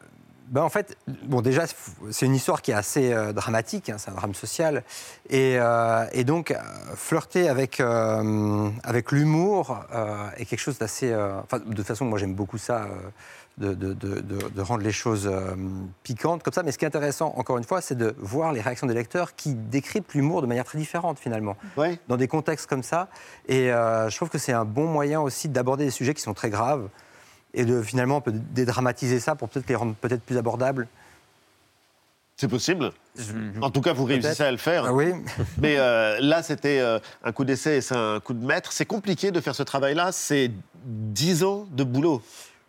[0.47, 1.65] ben en fait, bon, déjà,
[2.11, 4.83] c'est une histoire qui est assez euh, dramatique, hein, c'est un drame social.
[5.29, 5.59] Et,
[6.13, 6.55] et donc,
[6.95, 9.85] flirter avec, avec l'humour
[10.37, 11.11] est quelque chose d'assez.
[11.11, 12.87] De toute façon, moi, j'aime beaucoup ça
[13.59, 15.55] de, rendre les choses euh,
[16.03, 16.63] piquantes comme ça.
[16.63, 19.35] Mais ce qui est intéressant, encore une fois, c'est de voir les réactions des lecteurs
[19.35, 21.57] qui décryptent l'humour de manière très différente, finalement,
[22.09, 23.09] dans des contextes comme ça.
[23.49, 26.35] Et euh, je trouve que c'est un bon moyen aussi d'aborder des sujets qui sont
[26.35, 26.89] très graves
[27.55, 30.87] et de finalement peut dédramatiser ça pour peut-être les rendre peut-être plus abordables.
[32.37, 32.93] C'est possible.
[33.61, 34.85] En tout cas, vous réussissez à le faire.
[34.87, 35.13] Ah oui.
[35.59, 36.81] Mais euh, là, c'était
[37.25, 38.71] un coup d'essai et c'est un coup de maître.
[38.71, 40.13] C'est compliqué de faire ce travail-là.
[40.13, 40.53] C'est
[40.85, 42.23] dix ans de boulot.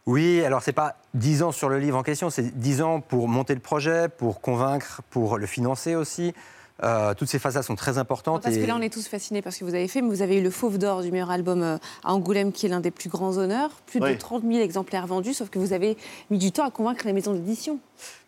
[0.06, 3.28] Oui, alors c'est pas 10 ans sur le livre en question, c'est 10 ans pour
[3.28, 6.34] monter le projet, pour convaincre, pour le financer aussi.
[6.82, 8.44] Euh, toutes ces phases-là sont très importantes.
[8.44, 10.22] Parce que là, on est tous fascinés par ce que vous avez fait, mais vous
[10.22, 12.92] avez eu le Fauve d'Or du meilleur album euh, à Angoulême, qui est l'un des
[12.92, 13.72] plus grands honneurs.
[13.86, 15.98] Plus de 30 000 exemplaires vendus, sauf que vous avez
[16.30, 17.80] mis du temps à convaincre les maisons d'édition.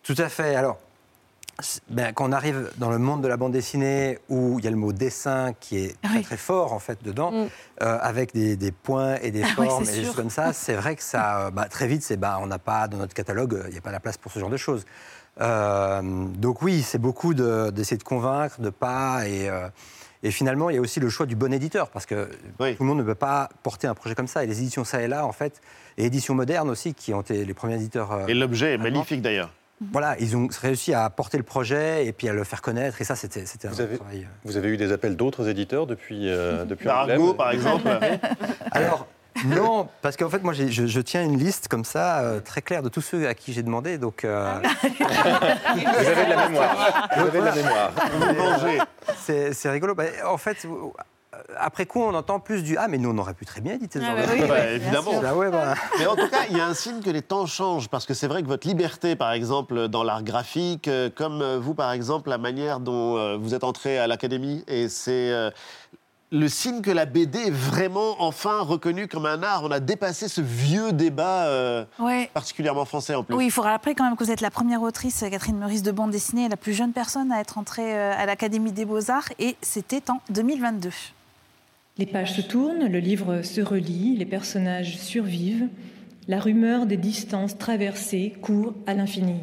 [0.03, 0.55] Tout à fait.
[0.55, 0.79] Alors,
[1.89, 4.71] ben, quand on arrive dans le monde de la bande dessinée où il y a
[4.71, 7.47] le mot dessin qui est très, très fort en fait dedans, mm.
[7.81, 10.95] euh, avec des, points et des ah formes et des choses comme ça, c'est vrai
[10.95, 13.71] que ça, euh, bah, très vite, c'est bah, on n'a pas dans notre catalogue, il
[13.71, 14.85] n'y a pas la place pour ce genre de choses.
[15.39, 19.49] Euh, donc oui, c'est beaucoup d'essayer de, convaincre, de pas et
[20.23, 22.85] et finalement, il y a aussi le choix du bon éditeur, parce que tout le
[22.85, 24.43] monde ne peut pas porter un projet comme ça.
[24.43, 25.61] Et les éditions ça et là, en fait,
[25.97, 28.29] et éditions modernes aussi, qui ont été les premiers éditeurs.
[28.29, 29.51] et l'objet est magnifique d'ailleurs.
[29.91, 33.01] Voilà, ils ont réussi à porter le projet et puis à le faire connaître.
[33.01, 34.23] Et ça, c'était un vous avez, travail.
[34.23, 34.35] Euh.
[34.43, 37.89] Vous avez eu des appels d'autres éditeurs depuis, euh, depuis Argo, par exemple
[38.71, 39.07] Alors,
[39.45, 42.89] non, parce qu'en fait, moi, je, tiens une liste comme ça, euh, très claire, de
[42.89, 43.97] tous ceux à qui j'ai demandé.
[43.97, 47.09] Donc, euh, vous avez de la mémoire.
[47.17, 47.91] Vous avez de la mémoire.
[49.17, 49.95] C'est rigolo.
[49.95, 50.67] Bah, en fait,
[51.57, 53.99] après coup, on entend plus du Ah, mais nous, on aurait pu très bien éditer
[53.99, 55.21] ce ah, bah, bah, Évidemment.
[55.21, 55.75] Bah.
[55.99, 58.13] Mais en tout cas, il y a un signe que les temps changent, parce que
[58.13, 61.91] c'est vrai que votre liberté, par exemple, dans l'art graphique, euh, comme euh, vous, par
[61.91, 65.31] exemple, la manière dont euh, vous êtes entré à l'académie, et c'est
[66.31, 69.63] le signe que la BD est vraiment enfin reconnue comme un art.
[69.63, 71.85] On a dépassé ce vieux débat euh,
[72.33, 73.35] particulièrement français en plus.
[73.35, 75.91] Oui, il faut rappeler quand même que vous êtes la première autrice, Catherine Meurice, de
[75.91, 79.57] bande dessinée, la plus jeune personne à être entrée euh, à l'Académie des Beaux-Arts, et
[79.61, 80.89] c'était en 2022.
[81.97, 85.67] Les pages se tournent, le livre se relit, les personnages survivent,
[86.27, 89.35] la rumeur des distances traversées court à l'infini.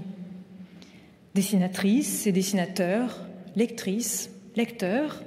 [1.35, 5.23] Dessinatrices et dessinateurs, lectrices, lecteurs,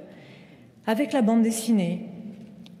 [0.86, 2.06] avec la bande dessinée,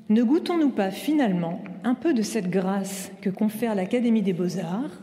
[0.08, 5.00] ne goûtons-nous pas finalement un peu de cette grâce que confère l'Académie des beaux-arts,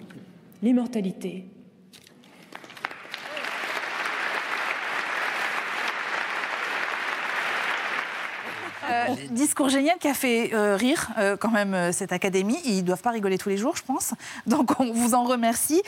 [0.61, 1.45] l'immortalité?
[8.89, 12.57] Euh, discours génial qui a fait euh, rire euh, quand même cette académie.
[12.65, 14.13] Ils ne doivent pas rigoler tous les jours, je pense.
[14.47, 15.81] Donc on vous en remercie.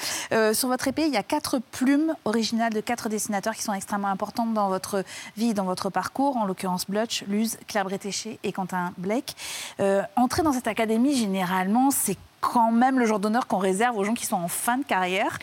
[0.53, 4.07] sur votre épée, il y a quatre plumes originales de quatre dessinateurs qui sont extrêmement
[4.07, 5.03] importantes dans votre
[5.37, 6.37] vie, dans votre parcours.
[6.37, 9.35] En l'occurrence, Blutch, Luz, Claire Bretéché et Quentin Blake.
[10.15, 14.13] entrer dans cette académie, généralement, c'est quand même le genre d'honneur qu'on réserve aux gens
[14.13, 15.39] qui sont en fin de carrière.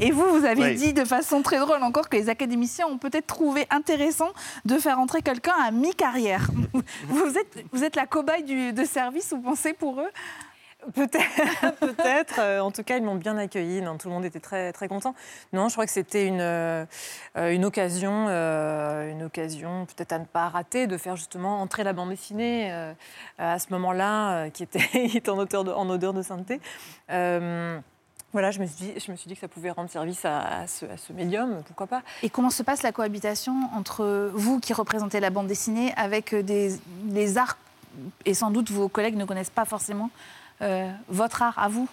[0.00, 3.26] Et vous, vous avez dit de façon très drôle encore que les académiciens ont peut-être
[3.26, 4.28] trouvé intéressant
[4.64, 6.48] de faire entrer quelqu'un à mi-carrière.
[7.08, 10.10] Vous êtes, vous êtes la cobaye du, de service, vous pensez, pour eux?
[10.94, 12.40] Peut-être, peut-être.
[12.40, 13.80] Euh, en tout cas, ils m'ont bien accueilli.
[13.80, 15.14] Non, tout le monde était très, très content.
[15.52, 16.84] Non, je crois que c'était une, euh,
[17.36, 21.92] une occasion, euh, une occasion peut-être à ne pas rater de faire justement entrer la
[21.92, 22.72] bande dessinée
[23.38, 26.60] à ce moment-là, qui était, en, odeur de, en odeur de sainteté.
[27.08, 30.66] voilà, je me, suis dit, je me suis dit que ça pouvait rendre service à,
[30.66, 32.02] ce, à, ce, médium, pourquoi pas.
[32.22, 36.78] Et comment se passe la cohabitation entre vous qui représentez la bande dessinée avec des,
[37.04, 37.56] des arts,
[38.24, 40.10] et sans doute vos collègues ne connaissent pas forcément
[41.08, 41.88] votre art à vous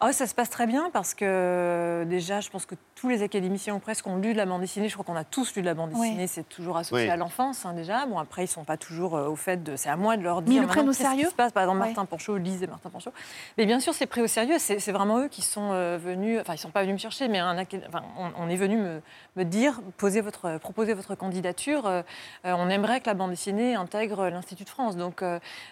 [0.00, 3.74] Oh, ça se passe très bien parce que déjà, je pense que tous les académiciens
[3.74, 4.88] ou presque ont lu de la bande dessinée.
[4.88, 6.26] Je crois qu'on a tous lu de la bande dessinée.
[6.26, 8.06] C'est toujours associé à l'enfance hein, déjà.
[8.06, 9.76] Bon, après, ils ne sont pas toujours euh, au fait de.
[9.76, 10.54] C'est à moi de leur dire.
[10.54, 11.24] Mais ils le prennent au sérieux.
[11.24, 13.12] Ce se passe, par exemple, Martin Panchaud, Lise et Martin Panchaud.
[13.56, 14.56] Mais bien sûr, c'est pris au sérieux.
[14.58, 16.40] C'est vraiment eux qui sont euh, venus.
[16.40, 17.56] Enfin, ils ne sont pas venus me chercher, mais un,
[17.88, 18.02] enfin,
[18.36, 19.00] on, est venu me,
[19.36, 21.86] me, dire posez votre, proposer votre candidature.
[21.86, 22.02] Euh,
[22.44, 24.96] on aimerait que la bande dessinée intègre l'Institut de France.
[24.96, 25.22] Donc,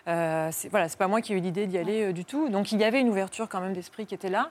[0.07, 2.49] c'est voilà, c'est pas moi qui ai eu l'idée d'y aller du tout.
[2.49, 4.51] Donc, il y avait une ouverture quand même d'esprit qui était là.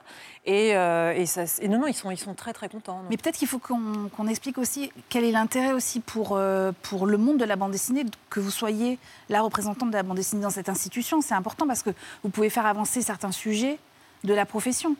[1.26, 3.02] Ça, et non, non, ils sont, ils sont très, très contents.
[3.10, 7.18] Mais peut-être qu'il faut qu'on explique aussi quel est l'intérêt aussi pour, euh, pour le
[7.18, 10.50] monde de la bande dessinée que vous soyez la représentante de la bande dessinée dans
[10.50, 11.20] cette institution.
[11.20, 11.90] C'est important parce que
[12.22, 13.78] vous pouvez faire avancer certains sujets
[14.24, 14.96] de la profession.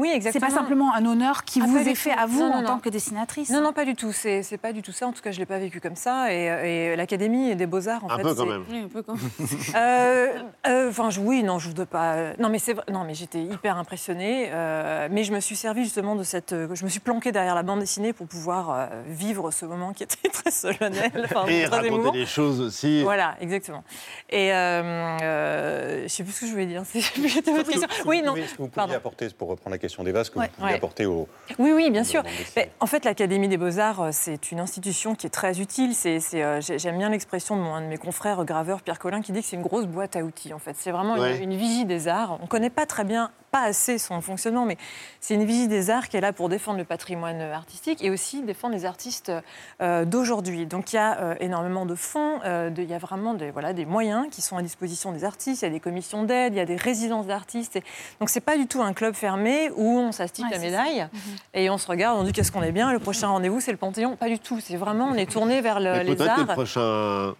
[0.00, 0.46] Oui, exactement.
[0.48, 2.88] C'est pas simplement un honneur qui ah, vous est fait à vous en tant que
[2.88, 3.50] dessinatrice.
[3.50, 4.12] Non, non, pas du tout.
[4.12, 5.06] C'est pas du tout ça.
[5.06, 6.32] En tout cas, je l'ai pas vécu comme ça.
[6.32, 8.64] Et, l'Académie des Beaux Arts, en un fait, peu quand même.
[8.72, 9.30] un peu quand même.
[9.74, 10.32] Euh,
[10.66, 12.32] euh, enfin, oui, non, je voudrais pas.
[12.38, 14.48] Non, mais c'est non, mais j'étais hyper impressionnée.
[14.50, 16.54] Euh, mais je me suis servi justement de cette.
[16.74, 20.28] Je me suis planquée derrière la bande dessinée pour pouvoir vivre ce moment qui était
[20.32, 21.12] très solennel.
[21.24, 23.02] Enfin, et très raconter des choses aussi.
[23.02, 23.84] Voilà, exactement.
[24.30, 26.82] Et je sais plus ce que je voulais dire.
[28.06, 28.34] Oui, non.
[28.34, 31.06] Ce que vous pouviez apporter, pour reprendre la question d'Eva, ce que vous pouvez apporter
[31.06, 31.28] au.
[31.58, 32.22] Oui, oui, bien sûr.
[32.80, 35.92] en fait, l'Académie des Beaux-Arts, euh, c'est une institution qui est très utile.
[36.04, 39.46] Euh, j'aime bien l'expression de un de mes confrères graveur, Pierre Collin, qui dit que
[39.46, 40.52] c'est une grosse boîte à outils.
[40.52, 42.38] En fait, c'est vraiment une, une, vigie des arts.
[42.40, 44.76] On ne connaît pas très bien pas assez son fonctionnement, mais
[45.20, 48.42] c'est une visite des arts qui est là pour défendre le patrimoine artistique et aussi
[48.42, 49.32] défendre les artistes
[49.80, 50.66] euh, d'aujourd'hui.
[50.66, 53.72] Donc il y a euh, énormément de fonds, euh, il y a vraiment des, voilà,
[53.72, 56.56] des moyens qui sont à disposition des artistes, il y a des commissions d'aide, il
[56.56, 57.76] y a des résidences d'artistes.
[57.76, 57.82] Et...
[58.20, 61.20] Donc c'est pas du tout un club fermé où on s'astique la médaille mhm.
[61.54, 63.78] et on se regarde, on dit qu'est-ce qu'on est bien, le prochain rendez-vous c'est le
[63.78, 64.16] Panthéon.
[64.16, 66.36] Pas du tout, c'est vraiment, on est tourné vers le, les arts.
[66.36, 67.34] Que le prochain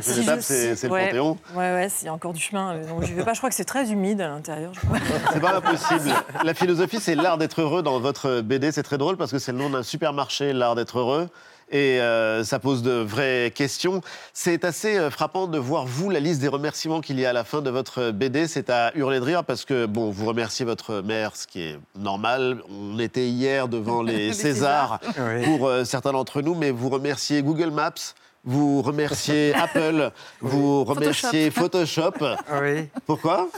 [0.00, 1.38] c'est le Panthéon.
[1.54, 2.74] Ouais, ouais, s'il y a encore du chemin.
[2.74, 3.32] Euh, donc je vais pas.
[3.32, 4.72] Je crois que c'est très humide à l'intérieur.
[5.32, 6.12] C'est pas impossible.
[6.44, 8.72] La philosophie, c'est l'art d'être heureux dans votre BD.
[8.72, 11.28] C'est très drôle parce que c'est le nom d'un supermarché, l'art d'être heureux.
[11.70, 14.02] Et euh, ça pose de vraies questions.
[14.34, 17.32] C'est assez euh, frappant de voir, vous, la liste des remerciements qu'il y a à
[17.32, 18.46] la fin de votre BD.
[18.46, 21.78] C'est à hurler de rire parce que, bon, vous remerciez votre mère, ce qui est
[21.98, 22.62] normal.
[22.68, 25.00] On était hier devant les, Césars
[25.44, 28.14] pour certains d'entre nous, mais vous remerciez Google Maps,
[28.44, 32.14] vous remerciez Apple, vous remerciez Photoshop.
[32.60, 32.88] Oui.
[33.06, 33.48] Pourquoi?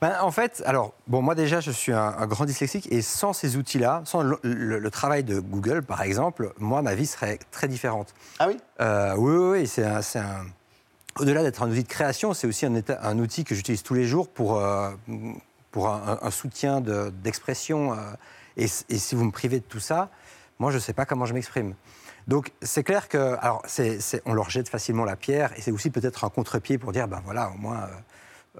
[0.00, 3.56] Ben, en fait, alors, bon, moi déjà, je suis un, grand dyslexique et sans ces
[3.56, 8.12] outils-là, sans le, travail de Google, par exemple, moi, ma vie serait très différente.
[8.38, 8.58] Ah oui?
[8.80, 10.44] Euh, Oui, oui, oui c'est un...
[11.18, 14.04] Au-delà d'être un outil de création, c'est aussi un, un, outil que j'utilise tous les
[14.04, 14.90] jours pour, euh,
[15.70, 17.92] pour un, soutien d'expression.
[17.92, 17.96] Euh,
[18.56, 20.10] et, et, si vous me privez de tout ça,
[20.58, 21.74] moi, je ne sais pas comment je m'exprime.
[22.26, 23.62] Donc c'est clair que, alors
[24.24, 27.20] on leur jette facilement la pierre et c'est aussi peut-être un contre-pied pour dire, ben
[27.24, 27.82] voilà, au moins,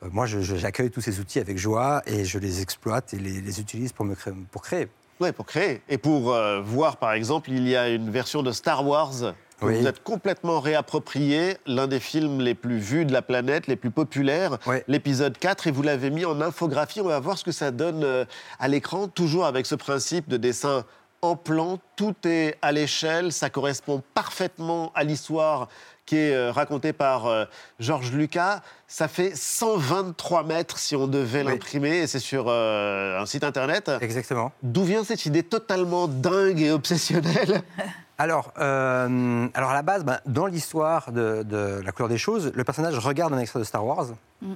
[0.02, 3.92] euh, moi j'accueille tous ces outils avec joie et je les exploite et les, utilise
[3.92, 4.88] pour, me créer, pour créer.
[5.20, 5.80] Oui, pour créer.
[5.88, 9.66] Et pour euh, voir, par exemple, il y a une version de Star Wars que
[9.66, 13.90] vous êtes complètement réapproprié, l'un des films les plus vus de la planète, les plus
[13.90, 17.00] populaires, l'épisode 4, et vous l'avez mis en infographie.
[17.00, 18.24] On va voir ce que ça donne euh,
[18.58, 20.84] à l'écran, toujours avec ce principe de dessin
[21.24, 25.68] en plan, tout est à l'échelle, ça correspond parfaitement à l'histoire
[26.04, 27.46] qui est euh, racontée par euh,
[27.80, 28.60] Georges Lucas.
[28.88, 33.90] Ça fait 123 mètres si on devait l'imprimer, et c'est sur euh, un site internet.
[34.02, 34.52] Exactement.
[34.62, 37.62] D'où vient cette idée totalement dingue et obsessionnelle?
[38.16, 42.96] Alors, alors, à la base, ben, dans l'histoire de, La couleur des choses, le personnage
[42.96, 44.06] regarde un extrait de Star Wars.
[44.40, 44.52] Mm.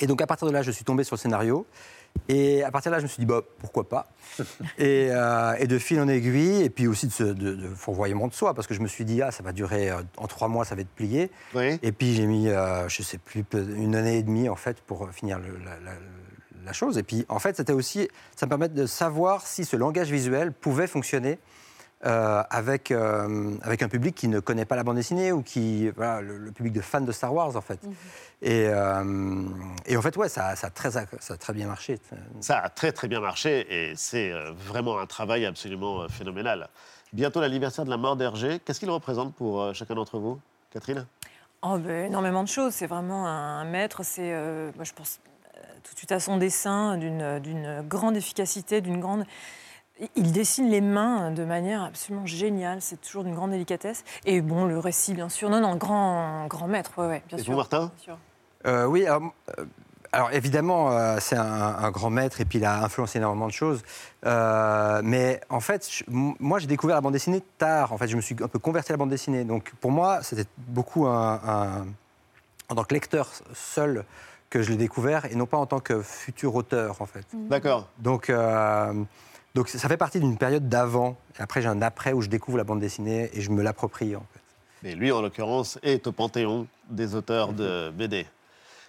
[0.00, 1.66] Et donc, à partir de là, je suis tombé sur le scénario.
[2.28, 4.08] Et à partir de là, je me suis dit, bah, pourquoi pas
[4.80, 8.66] euh, et, de fil en aiguille, et puis aussi de, de, fourvoyement de soi, parce
[8.66, 10.82] que je me suis dit, ah, ça va durer, euh, en trois mois, ça va
[10.82, 11.30] être plié.
[11.54, 15.10] Et puis j'ai mis, euh, je sais plus, une année et demie, en fait, pour
[15.10, 15.38] finir
[16.64, 16.96] la, chose.
[16.96, 20.52] Et puis, en fait, c'était aussi, ça me permet de savoir si ce langage visuel
[20.52, 21.38] pouvait fonctionner
[22.02, 26.50] avec, avec un public qui ne connaît pas la bande dessinée ou qui, voilà, le,
[26.52, 27.82] public de fans de Star Wars, en fait.
[27.82, 27.94] Mhm.
[28.44, 29.44] Euh,
[29.86, 31.98] et, en fait, ouais, ça, a très, ça a très bien marché.
[32.40, 36.68] Ça a très très bien marché et c'est euh, vraiment un travail absolument euh, phénoménal.
[37.12, 38.60] Bientôt l'anniversaire de la mort d'Hergé.
[38.64, 40.40] Qu'est-ce qu'il représente pour chacun d'entre vous?
[40.72, 41.06] Catherine?
[41.60, 42.72] Oh, ben, Énormément de choses.
[42.72, 44.02] C'est vraiment un, maître.
[44.02, 44.32] C'est,
[44.74, 45.20] moi, je pense
[45.84, 49.26] tout de suite à son dessin, d'une grande efficacité, d'une grande...
[50.16, 52.78] Il dessine les mains de manière absolument géniale.
[52.80, 54.04] C'est toujours d'une grande délicatesse.
[54.24, 55.48] Et bon, le récit, bien sûr.
[55.50, 57.52] Non, non, grand, grand maître, ouais, bien Et sûr.
[57.52, 57.90] Vous, Martin
[58.66, 59.18] euh, oui, euh,
[60.12, 63.82] alors, évidemment, euh, c'est un, grand maître et puis il a influencé énormément de choses.
[64.24, 67.92] mais en fait, moi, j'ai découvert la bande dessinée tard.
[67.92, 69.44] En fait, je me suis un peu converti à la bande dessinée.
[69.44, 71.86] Donc, pour moi, c'était beaucoup un,
[72.68, 74.04] en tant que lecteur seul
[74.50, 77.26] que je l'ai découvert et non pas en tant que futur auteur, en fait.
[77.32, 77.88] D'accord.
[77.98, 78.30] Donc,
[79.54, 81.16] donc, ça fait partie d'une période d'avant.
[81.38, 84.24] Après, j'ai un après où je découvre la bande dessinée et je me l'approprie, en
[84.32, 84.40] fait.
[84.82, 88.26] Mais lui, en l'occurrence, est au panthéon des auteurs de BD.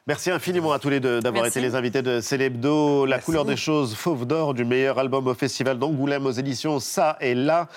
[0.06, 3.06] Merci infiniment à tous les deux d'avoir été les invités de Célébdo.
[3.06, 7.18] La couleur des choses, Fauve d'or du meilleur album au Festival d'Angoulême aux éditions Ça
[7.22, 7.70] et Là.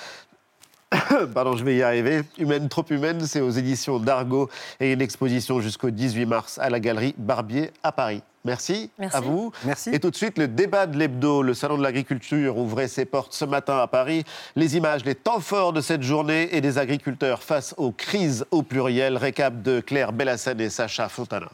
[1.35, 2.23] Pardon, je vais y arriver.
[2.39, 6.81] Humaine, trop humaine, c'est aux éditions d'Argo et une exposition jusqu'au 18 mars à la
[6.81, 8.23] galerie Barbier à Paris.
[8.45, 9.51] Merci, Merci, à vous.
[9.65, 9.91] Merci.
[9.91, 11.43] Et tout de suite, le débat de l'hebdo.
[11.43, 14.23] Le Salon de l'agriculture ouvrait ses portes ce matin à Paris.
[14.55, 18.63] Les images, les temps forts de cette journée et des agriculteurs face aux crises au
[18.63, 19.17] pluriel.
[19.17, 21.51] Récap de Claire Bellassène et Sacha Fontana.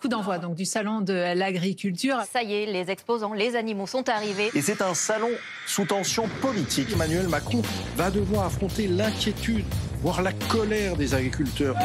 [0.00, 2.16] Coup d'envoi donc du salon de l'agriculture.
[2.32, 4.50] Ça y est, les exposants, les animaux sont arrivés.
[4.54, 5.28] Et c'est un salon
[5.66, 6.90] sous tension politique.
[6.90, 7.60] Emmanuel Macron
[7.96, 9.66] va devoir affronter l'inquiétude,
[10.00, 11.76] voire la colère des agriculteurs.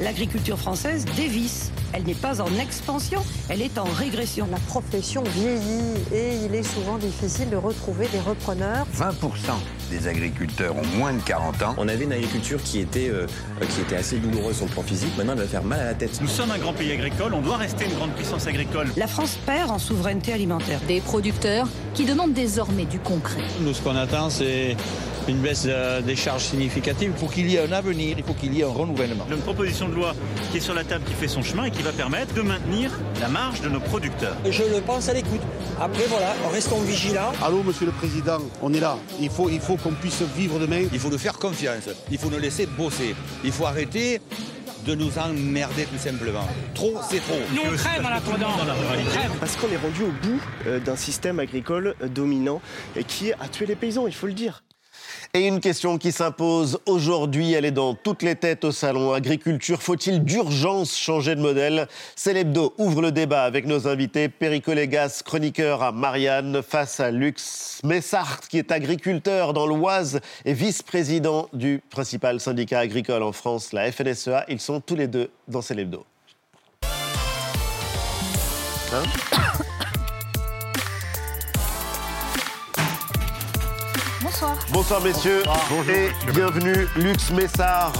[0.00, 4.46] L'agriculture française dévisse elle n'est pas en expansion, elle est en régression.
[4.50, 8.86] La profession vieillit et il est souvent difficile de retrouver des repreneurs.
[8.94, 9.12] 20%
[9.90, 11.74] des agriculteurs ont moins de 40 ans.
[11.78, 13.26] On avait une agriculture qui était, euh,
[13.74, 15.94] qui était assez douloureuse sur le plan physique, maintenant elle va faire mal à la
[15.94, 16.20] tête.
[16.20, 18.88] Nous sommes un grand pays agricole, on doit rester une grande puissance agricole.
[18.96, 20.80] La France perd en souveraineté alimentaire.
[20.86, 23.40] Des producteurs qui demandent désormais du concret.
[23.62, 24.76] Nous ce qu'on attend c'est
[25.28, 27.12] une baisse euh, des charges significatives.
[27.14, 29.26] Il faut qu'il y ait un avenir, il faut qu'il y ait un renouvellement.
[29.30, 30.14] Une proposition de loi
[30.50, 32.90] qui est sur la table, qui fait son chemin et qui va permettre de maintenir
[33.20, 34.36] la marge de nos producteurs.
[34.48, 35.40] Je le pense à l'écoute.
[35.80, 37.32] Après, voilà, restons vigilants.
[37.42, 38.96] Allô, monsieur le président, on est là.
[39.20, 40.82] Il faut, il faut qu'on puisse vivre demain.
[40.92, 41.88] Il faut nous faire confiance.
[42.10, 43.14] Il faut nous laisser bosser.
[43.44, 44.20] Il faut arrêter
[44.86, 46.46] de nous emmerder tout simplement.
[46.74, 47.38] Trop, c'est trop.
[47.52, 48.20] Nous, on crève à la
[49.40, 52.60] Parce qu'on est rendu au bout euh, d'un système agricole euh, dominant
[52.96, 54.62] et qui a tué les paysans, il faut le dire.
[55.34, 59.12] Et une question qui s'impose aujourd'hui, elle est dans toutes les têtes au salon.
[59.12, 61.86] Agriculture, faut-il d'urgence changer de modèle?
[62.16, 64.30] C'est l'hebdo ouvre le débat avec nos invités.
[64.30, 71.50] Pericolégas, chroniqueur à Marianne, face à Lux Messart, qui est agriculteur dans l'Oise et vice-président
[71.52, 74.46] du principal syndicat agricole en France, la FNSEA.
[74.48, 76.06] Ils sont tous les deux dans C'est l'hebdo.
[78.94, 79.02] Hein?
[84.72, 85.02] Bonsoir.
[85.02, 85.42] messieurs
[85.88, 87.92] et bienvenue Lux Messard.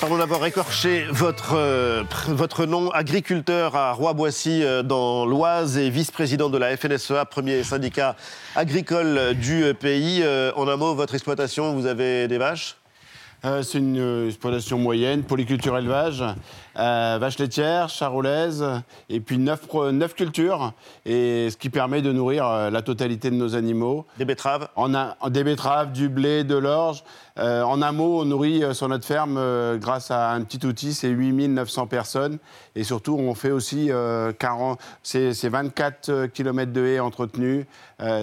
[0.00, 6.48] Pardon d'avoir écorché votre, euh, votre nom, agriculteur à Roi-Boissy euh, dans l'Oise et vice-président
[6.48, 8.14] de la FNSEA, premier syndicat
[8.54, 10.20] agricole du pays.
[10.22, 12.76] Euh, en un mot, votre exploitation, vous avez des vaches?
[13.44, 16.24] Euh, c'est une euh, exploitation moyenne, polyculture élevage,
[16.78, 18.64] euh, vache laitière, charolaise,
[19.08, 19.66] et puis neuf,
[20.14, 20.72] cultures,
[21.04, 24.06] et ce qui permet de nourrir la totalité de nos animaux.
[24.18, 27.04] Des betteraves a, Des betteraves, du blé, de l'orge.
[27.36, 29.40] en un mot, on nourrit sur notre ferme,
[29.78, 32.38] grâce à un petit outil, c'est 8900 personnes.
[32.74, 33.90] Et surtout, on fait aussi
[34.38, 37.66] 40, c'est 24 km de haies entretenues.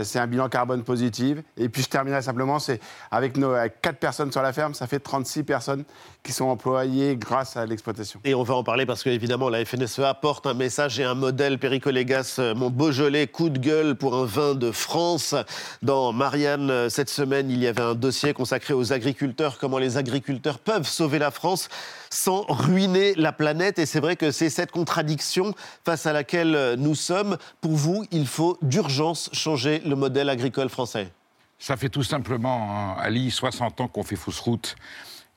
[0.03, 1.39] c'est un bilan carbone positif.
[1.57, 2.79] Et puis, je terminerai simplement, c'est
[3.11, 5.83] avec, nos, avec 4 personnes sur la ferme, ça fait 36 personnes
[6.23, 8.19] qui sont employées grâce à l'exploitation.
[8.23, 11.59] Et on va en parler parce qu'évidemment, la FNSEA porte un message et un modèle
[11.59, 15.35] Péricolégas, euh, mon Beaujolais, coup de gueule pour un vin de France.
[15.81, 19.97] Dans Marianne, euh, cette semaine, il y avait un dossier consacré aux agriculteurs, comment les
[19.97, 21.67] agriculteurs peuvent sauver la France
[22.09, 23.79] sans ruiner la planète.
[23.79, 27.37] Et c'est vrai que c'est cette contradiction face à laquelle euh, nous sommes.
[27.59, 31.09] Pour vous, il faut d'urgence changer le modèle agricole français.
[31.57, 34.75] Ça fait tout simplement, Ali, 60 ans qu'on fait fausse route.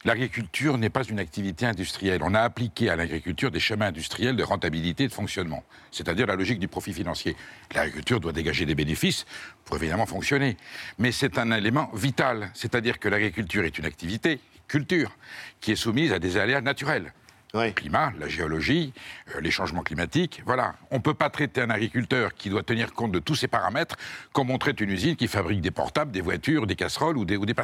[0.05, 2.21] L'agriculture n'est pas une activité industrielle.
[2.23, 6.37] On a appliqué à l'agriculture des schémas industriels de rentabilité et de fonctionnement, c'est-à-dire la
[6.37, 7.35] logique du profit financier.
[7.75, 9.27] L'agriculture doit dégager des bénéfices
[9.65, 10.57] pour évidemment fonctionner.
[10.99, 14.39] Mais c'est un élément vital, c'est-à-dire que l'agriculture est une activité,
[14.69, 15.17] culture,
[15.61, 17.13] qui est soumise à des aléas naturels.
[17.55, 18.93] Le climat, la géologie,
[19.35, 20.75] euh, les changements climatiques, voilà.
[20.91, 23.97] On ne peut pas traiter un agriculteur qui doit tenir compte de tous ces paramètres
[24.33, 27.39] comme on traite une usine qui fabrique des portables, des voitures, des casseroles ou des,
[27.39, 27.55] ou des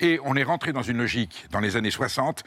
[0.00, 2.44] Et on est rentré dans une logique, dans les années 60,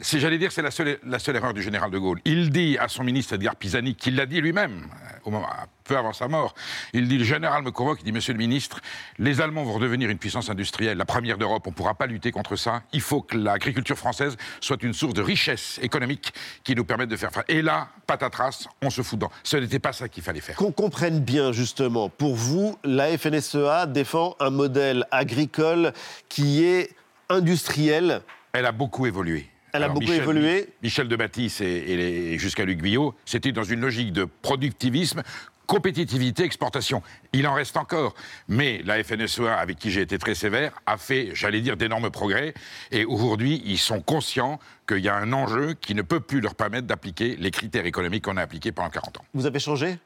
[0.00, 2.20] j'allais dire, c'est la seule, la seule erreur du général de Gaulle.
[2.24, 4.88] Il dit à son ministre Edgar Pisani, qu'il l'a dit lui-même,
[5.24, 5.48] au moment,
[5.84, 6.54] peu avant sa mort,
[6.92, 8.80] il dit, le général me convoque, il dit, monsieur le ministre,
[9.18, 12.30] les Allemands vont redevenir une puissance industrielle, la première d'Europe, on ne pourra pas lutter
[12.32, 12.82] contre ça.
[12.92, 16.32] Il faut que l'agriculture française soit une source de richesse économique
[16.62, 17.44] qui nous permette de faire face.
[17.48, 19.30] Et là, patatras, on se fout dedans.
[19.42, 20.56] Ce n'était pas ça qu'il fallait faire.
[20.56, 25.92] Qu'on comprenne bien, justement, pour vous, la FNSEA défend un modèle agricole
[26.28, 26.90] qui est
[27.28, 28.22] industriel.
[28.52, 29.48] Elle a beaucoup évolué.
[29.74, 30.68] Elle a beaucoup évolué.
[30.84, 31.18] Michel de
[31.60, 35.22] et, jusqu'à Luc Billot, c'était dans une logique de productivisme
[35.66, 37.02] compétitivité, exportation.
[37.32, 38.14] Il en reste encore.
[38.46, 42.54] Mais la FNSEA, avec qui j'ai été très sévère, a fait, j'allais dire, d'énormes progrès.
[42.92, 46.54] Et aujourd'hui, ils sont conscients qu'il y a un enjeu qui ne peut plus leur
[46.54, 49.24] permettre d'appliquer les critères économiques qu'on a appliqués pendant 40 ans.
[49.32, 49.98] Vous avez changé?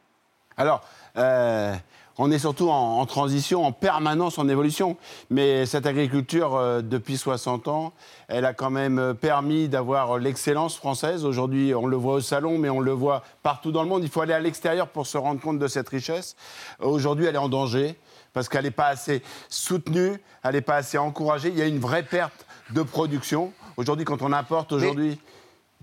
[0.57, 0.83] Alors,
[1.16, 1.75] euh,
[2.19, 4.97] on est surtout en, transition, en permanence, en évolution.
[5.31, 7.93] Mais cette agriculture, euh, depuis 60 ans,
[8.27, 11.25] elle a quand même euh, permis d'avoir l'excellence française.
[11.25, 14.03] Aujourd'hui, on le voit au salon, mais on le voit partout dans le monde.
[14.03, 16.35] Il faut aller à l'extérieur pour se rendre compte de cette richesse.
[16.81, 17.97] Aujourd'hui, elle est en danger
[18.33, 21.49] parce qu'elle n'est pas assez soutenue, elle n'est pas assez encouragée.
[21.49, 23.53] Il y a une vraie perte de production.
[23.77, 25.19] Aujourd'hui, quand on importe aujourd'hui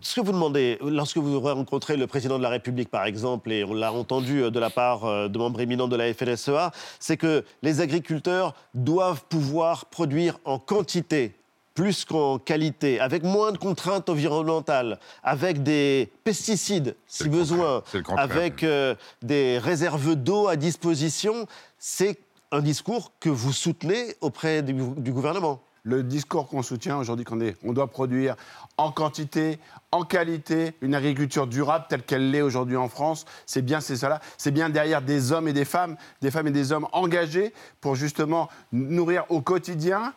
[0.06, 3.64] ce que vous demandez, lorsque vous rencontrez le président de la République, par exemple, et
[3.64, 7.18] on l'a entendu euh, de la part euh, de membres éminents de la FNSEA, c'est
[7.18, 11.34] que les agriculteurs doivent pouvoir produire en quantité
[11.74, 17.82] plus qu'en qualité, avec moins de contraintes environnementales, avec des pesticides si besoin,
[18.16, 18.94] avec euh,
[19.24, 21.48] des réserves d'eau à disposition,
[21.80, 22.20] c'est
[22.52, 25.62] un discours que vous soutenez auprès du gouvernement.
[25.86, 28.36] Le discours qu'on soutient aujourd'hui, qu'on on doit produire
[28.78, 29.60] en quantité,
[29.92, 34.20] en qualité, une agriculture durable telle qu'elle l'est aujourd'hui en France, c'est bien c'est cela.
[34.38, 37.96] C'est bien derrière des hommes et des femmes, des femmes et des hommes engagés pour
[37.96, 40.14] justement nourrir au quotidien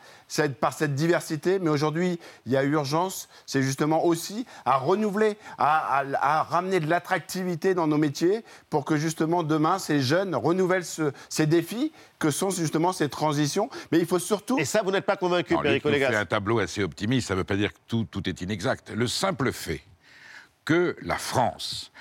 [0.60, 1.60] par cette diversité.
[1.60, 7.74] Mais aujourd'hui, il y a urgence, c'est justement aussi à renouveler, à, ramener de l'attractivité
[7.74, 10.84] dans nos métiers pour que justement demain, ces jeunes renouvellent
[11.28, 13.70] ces défis que sont justement ces transitions.
[13.92, 14.58] Mais il faut surtout...
[14.58, 17.44] Et ça, vous n'êtes pas convaincu, Péric fait un tableau assez optimiste, ça ne veut
[17.44, 18.42] pas dire que tout, tout est
[18.94, 19.82] Le simple fait
[20.64, 21.92] que la France,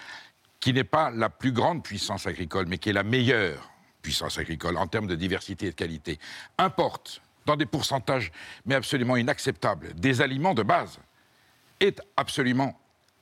[0.60, 3.70] qui n'est pas la plus grande puissance agricole, mais qui est la meilleure
[4.02, 6.20] puissance agricole en termes de diversité et de qualité,
[6.58, 8.32] importe dans des pourcentages
[8.66, 11.00] mais absolument inacceptables des aliments de base,
[11.80, 12.80] est absolument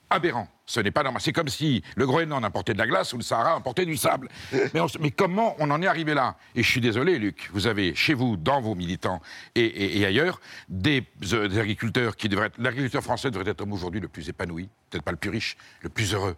[0.09, 0.47] aberrant.
[0.65, 1.21] Ce n'est pas normal.
[1.21, 4.29] C'est comme si le Groenland importait de la glace ou le Sahara importait du sable.
[4.99, 6.37] Mais, comment on en est arrivé là?
[6.55, 9.21] Et je suis désolé, Luc, vous avez chez vous, dans vos militants
[9.53, 10.39] et, ailleurs,
[10.71, 12.57] euh, des, agriculteurs qui devraient être.
[12.57, 16.13] L'agriculteur français devrait être aujourd'hui le plus épanoui, peut-être pas le plus riche, le plus
[16.13, 16.35] heureux.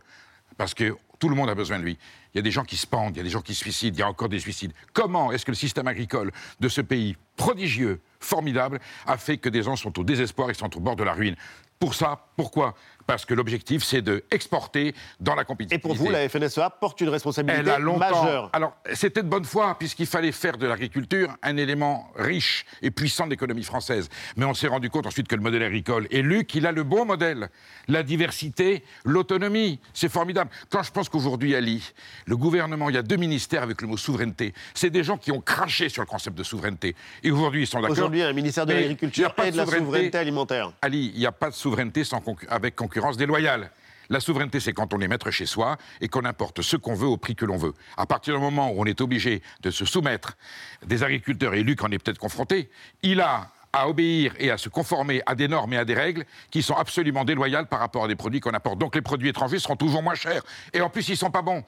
[0.57, 1.97] Parce que tout le monde a besoin de lui.
[2.33, 3.61] Il y a des gens qui se pendent, il y a des gens qui se
[3.61, 4.73] suicident, il y a encore des suicides.
[4.93, 9.63] Comment est-ce que le système agricole de ce pays prodigieux, formidable, a fait que des
[9.63, 11.35] gens sont au désespoir et sont au bord de la ruine?
[11.79, 12.75] Pour ça, pourquoi
[13.07, 15.75] parce que l'objectif, c'est d'exporter dans la compétitivité.
[15.75, 18.49] Et pour vous, la FNSEA porte une responsabilité Elle majeure.
[18.53, 23.25] Alors, c'était de bonne foi, puisqu'il fallait faire de l'agriculture un élément riche et puissant
[23.25, 24.09] de l'économie française.
[24.35, 26.83] Mais on s'est rendu compte ensuite que le modèle agricole, et Luc, il a le
[26.83, 27.49] bon modèle.
[27.87, 30.51] La diversité, l'autonomie, c'est formidable.
[30.69, 31.93] Quand je pense qu'aujourd'hui, Ali,
[32.25, 34.53] le gouvernement, il y a deux ministères avec le mot souveraineté.
[34.73, 36.93] C'est des gens qui ont craché sur le concept de souveraineté.
[37.23, 37.93] Et aujourd'hui, ils sont d'accord.
[37.93, 40.73] Aujourd'hui, un ministère de l'Agriculture et de, la souveraineté alimentaire.
[40.81, 43.71] Ali, il n'y a pas de souveraineté sans avec concurrence déloyale.
[44.09, 47.07] La souveraineté, c'est quand on est maître chez soi et qu'on importe ce qu'on veut
[47.07, 47.73] au prix que l'on veut.
[47.97, 50.37] À partir du moment où on est obligé de se soumettre
[50.85, 52.69] des agriculteurs, et Luc en est peut-être confronté,
[53.03, 56.25] il a à obéir et à se conformer à des normes et à des règles
[56.51, 58.79] qui sont absolument déloyales par rapport à des produits qu'on apporte.
[58.79, 60.41] Donc les produits étrangers seront toujours moins chers.
[60.73, 61.63] Et en plus, ils ne sont pas bons.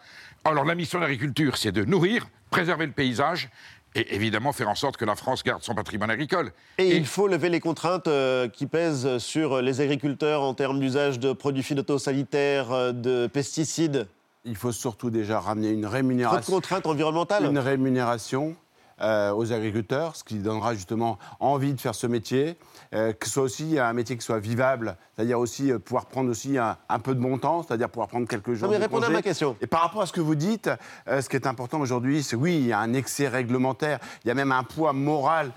[0.46, 3.50] Alors la mission de l'agriculture, c'est de nourrir, préserver le paysage
[3.96, 6.52] et évidemment faire en sorte que la France garde son patrimoine agricole.
[6.78, 11.20] Et, il faut lever les contraintes euh, qui pèsent sur les agriculteurs en termes d'usage
[11.20, 14.08] de produits phytosanitaires, euh, de pesticides.
[14.46, 16.40] Il faut surtout déjà ramener une rémunération.
[16.40, 18.56] Trop de contraintes environnementales Une rémunération
[19.02, 22.58] euh, aux agriculteurs, ce qui donnera justement envie de faire ce métier,
[22.91, 27.00] que ce soit aussi un métier qui soit vivable, c'est-à-dire aussi pouvoir prendre aussi un,
[27.04, 28.68] peu de montant, c'est-à-dire pouvoir prendre quelques jours.
[28.68, 29.56] Non, mais de répondez à ma question.
[29.62, 30.72] Et par rapport à ce que vous dites,
[31.06, 34.32] ce qui est important aujourd'hui, c'est oui, il y a un excès réglementaire, il y
[34.32, 35.52] a même un poids moral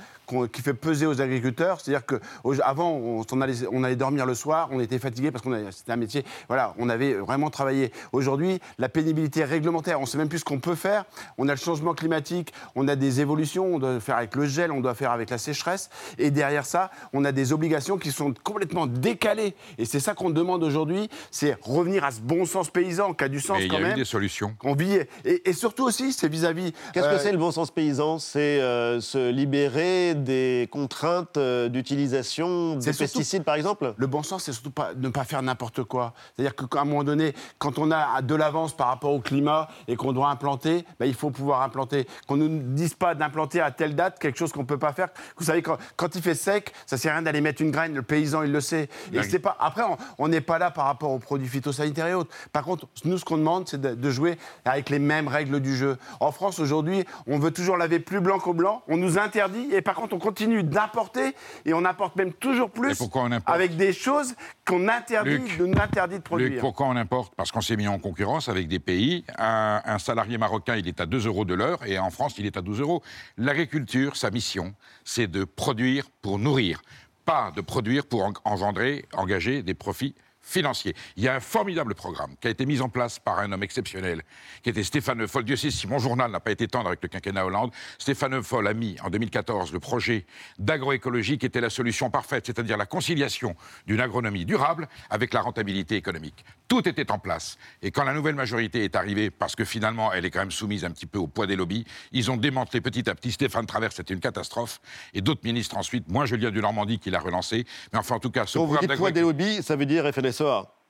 [0.53, 1.80] qui fait peser aux agriculteurs.
[1.80, 5.70] C'est-à-dire qu'avant, on, on, allait, on allait dormir le soir, on était fatigué parce que
[5.70, 7.93] c'était un métier, voilà, on avait vraiment travaillé.
[8.12, 11.05] Aujourd'hui, la pénibilité réglementaire, on ne sait même plus ce qu'on peut faire.
[11.39, 14.72] On a le changement climatique, on a des évolutions, on doit faire avec le gel,
[14.72, 15.91] on doit faire avec la sécheresse.
[16.18, 19.55] Et derrière ça, on a des obligations qui sont complètement décalées.
[19.78, 23.28] Et c'est ça qu'on demande aujourd'hui, c'est revenir à ce bon sens paysan qui a
[23.28, 23.87] du sens quand même.
[23.87, 24.55] Il y a des solutions.
[24.62, 26.72] On vit, et, surtout aussi, c'est vis-à-vis.
[26.93, 28.18] Qu'est-ce que euh, c'est le bon sens paysan?
[28.18, 33.95] C'est euh, se libérer des contraintes euh, d'utilisation des pesticides, par exemple?
[33.97, 36.14] Le bon sens, c'est surtout pas, ne pas faire n'importe quoi.
[36.35, 39.97] C'est-à-dire qu'à un moment donné, quand on a de l'avance par rapport au climat et
[39.97, 42.07] qu'on doit implanter, ben, il faut pouvoir implanter.
[42.27, 44.93] Qu'on ne nous dise pas d'implanter à telle date quelque chose qu'on ne peut pas
[44.93, 45.09] faire.
[45.37, 47.70] Vous savez, quand, quand, il fait sec, ça ne sert à rien d'aller mettre une
[47.70, 48.89] graine, le paysan, il le sait.
[49.12, 49.57] Et c'est pas...
[49.61, 49.83] Après,
[50.18, 52.35] on n'est pas là par rapport aux produits phytosanitaires et autres.
[52.53, 55.77] Par contre, nous, ce qu'on demande, c'est de, de jouer avec les mêmes règles du
[55.77, 55.97] jeu.
[56.20, 58.83] En France, aujourd'hui, on veut toujours laver plus blanc qu'au blanc.
[58.89, 61.35] On nous interdit et par contre, on continue d'importer
[61.65, 63.01] et on importe même toujours plus
[63.47, 64.35] avec des choses
[64.65, 66.61] qu'on interdit, de, interdit de produire.
[66.61, 67.35] pourquoi on importe?
[67.35, 69.25] Parce qu'on s'est mis en concurrence avec des pays.
[69.39, 72.47] Un, un salarié marocain, il est à 2 euros de l'heure et en France, il
[72.47, 73.03] est à 12 euros.
[73.37, 76.83] L'agriculture, sa mission, c'est de produire pour nourrir,
[77.25, 80.15] pas de produire pour engendrer, engager des profits
[80.53, 80.94] financier.
[81.16, 83.62] Il y a un formidable programme qui a été mis en place par un homme
[83.62, 84.22] exceptionnel,
[84.62, 85.44] qui était Stéphane Foll.
[85.44, 87.72] Dieu sait si mon journal n'a pas été tendre avec le quinquennat Hollande.
[87.98, 90.26] Stéphane Foll a mis en 2014 le projet
[90.59, 95.96] d'agroécologie qui était la solution parfaite, c'est-à-dire la conciliation d'une agronomie durable avec la rentabilité
[95.96, 96.44] économique.
[96.68, 97.59] Tout était en place.
[97.82, 100.84] Et quand la nouvelle majorité est arrivée, parce que finalement elle est quand même soumise
[100.84, 103.32] un petit peu au poids des lobbies, ils ont démantelé petit à petit.
[103.32, 104.80] Stéphane Travers, c'était une catastrophe.
[105.14, 107.64] Et d'autres ministres ensuite, moins Julien du Normandie qui l'a relancé.
[107.92, 110.07] Mais enfin, en tout cas, ce programme poids des lobbies, ça veut dire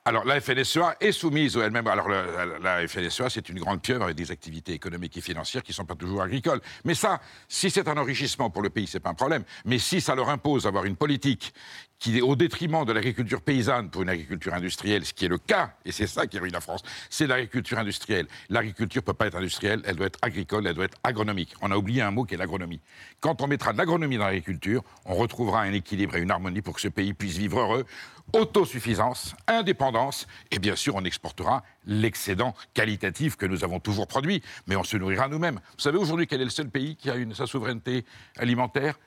[0.05, 1.87] Alors la FNSEA est soumise elle-même.
[1.87, 5.77] Alors la, FNSEA, c'est une grande pieuvre avec des activités économiques et financières qui ne
[5.77, 6.61] sont pas toujours agricoles.
[6.85, 9.45] Mais ça, si c'est un enrichissement pour le pays, c'est pas un problème.
[9.65, 11.55] Mais si ça leur impose d'avoir une politique
[12.03, 15.75] qui au détriment de l'agriculture paysanne pour une agriculture industrielle, ce qui est le cas,
[15.85, 18.27] et c'est ça qui ruine la France, c'est l'agriculture industrielle.
[18.51, 21.55] L'agriculture ne peut pas être industrielle, elle doit être agricole, elle doit être agronomique.
[21.61, 22.81] On a oublié un mot qui est l'agronomie.
[23.21, 26.75] Quand on mettra de l'agronomie dans l'agriculture, on retrouvera un équilibre et une harmonie pour
[26.75, 27.87] que ce pays puisse vivre heureux,
[28.33, 34.75] autosuffisance, indépendance, et bien sûr, on exportera l'excédent qualitatif que nous avons toujours produit, mais
[34.75, 35.61] on se nourrira nous-mêmes.
[35.77, 38.05] Vous savez aujourd'hui quel est le seul pays qui a une, sa souveraineté
[38.39, 38.99] alimentaire?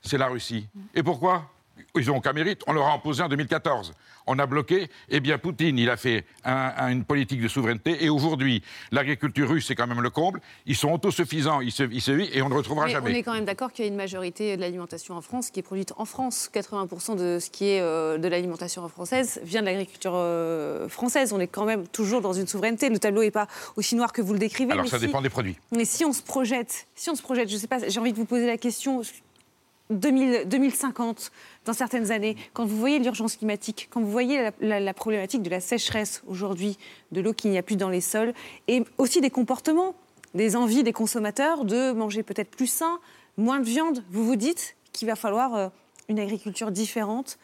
[0.00, 0.66] C'est la Russie.
[0.94, 1.50] Et pourquoi?
[1.94, 2.62] Ils ont aucun mérite.
[2.66, 3.92] On leur a imposé en 2014.
[4.26, 4.88] On a bloqué.
[5.08, 8.04] Eh bien, Poutine, il a fait une politique de souveraineté.
[8.04, 8.62] Et aujourd'hui,
[8.92, 10.40] l'agriculture russe, c'est quand même le comble.
[10.66, 13.10] Ils sont autosuffisants, ils se, ils et on ne retrouvera jamais.
[13.10, 15.60] On est quand même d'accord qu'il y a une majorité de l'alimentation en France qui
[15.60, 16.50] est produite en France.
[16.52, 21.32] 80% de ce qui est euh, de l'alimentation française vient de l'agriculture euh, française.
[21.32, 22.88] On est quand même toujours dans une souveraineté.
[22.88, 24.72] Le tableau n'est pas aussi noir que vous le décrivez.
[24.72, 25.56] Alors, ça dépend des produits.
[25.72, 28.12] Mais si on se projette, si on se projette, je ne sais pas, j'ai envie
[28.12, 29.02] de vous poser la question
[29.90, 31.30] 2050,
[31.64, 35.60] dans certaines années, quand vous voyez l'urgence climatique, quand vous voyez la, problématique de la
[35.60, 36.78] sécheresse aujourd'hui,
[37.12, 38.34] de l'eau qu'il n'y a plus dans les sols,
[38.68, 39.94] et aussi des comportements,
[40.34, 42.98] des envies des consommateurs de manger peut-être plus sain,
[43.36, 45.68] moins de viande, vous vous dites qu'il va falloir euh,
[46.08, 47.38] une agriculture différente,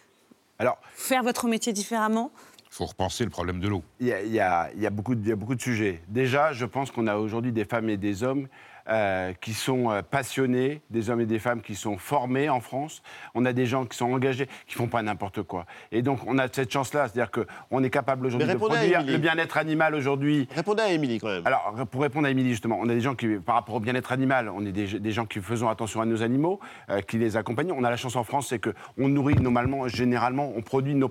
[0.59, 2.31] Alors, faire votre métier différemment
[2.75, 3.85] il faut repenser le problème de l'eau.
[4.01, 6.03] Il y, a, beaucoup de sujets.
[6.09, 8.49] Déjà, je pense qu'on a aujourd'hui des femmes et des hommes
[8.89, 13.03] euh, qui sont euh, passionnés, des hommes et des femmes qui sont formés en France.
[13.35, 15.65] On a des gens qui sont engagés, qui font pas n'importe quoi.
[15.91, 19.57] Et donc, on a cette chance-là, c'est-à-dire qu'on est capable aujourd'hui de produire le bien-être
[19.57, 20.49] animal aujourd'hui.
[20.55, 21.47] Répondez à Émilie quand même.
[21.47, 24.13] Alors, pour répondre à Émilie, justement, on a des gens qui, par rapport au bien-être
[24.13, 26.61] animal, on est des, gens qui faisons attention à nos animaux,
[26.91, 27.73] euh, qui les accompagnent.
[27.73, 31.11] On a la chance en France, c'est qu'on nourrit normalement, généralement, on produit nos,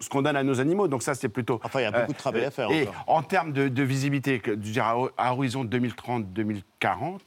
[0.00, 0.88] ce qu'on donne à nos animaux.
[0.88, 1.60] Donc ça, c'est plutôt.
[1.62, 2.68] Enfin, il y a beaucoup de travail à faire.
[2.72, 5.64] Et en termes de, visibilité, je à horizon
[6.80, 7.20] 2030-2040,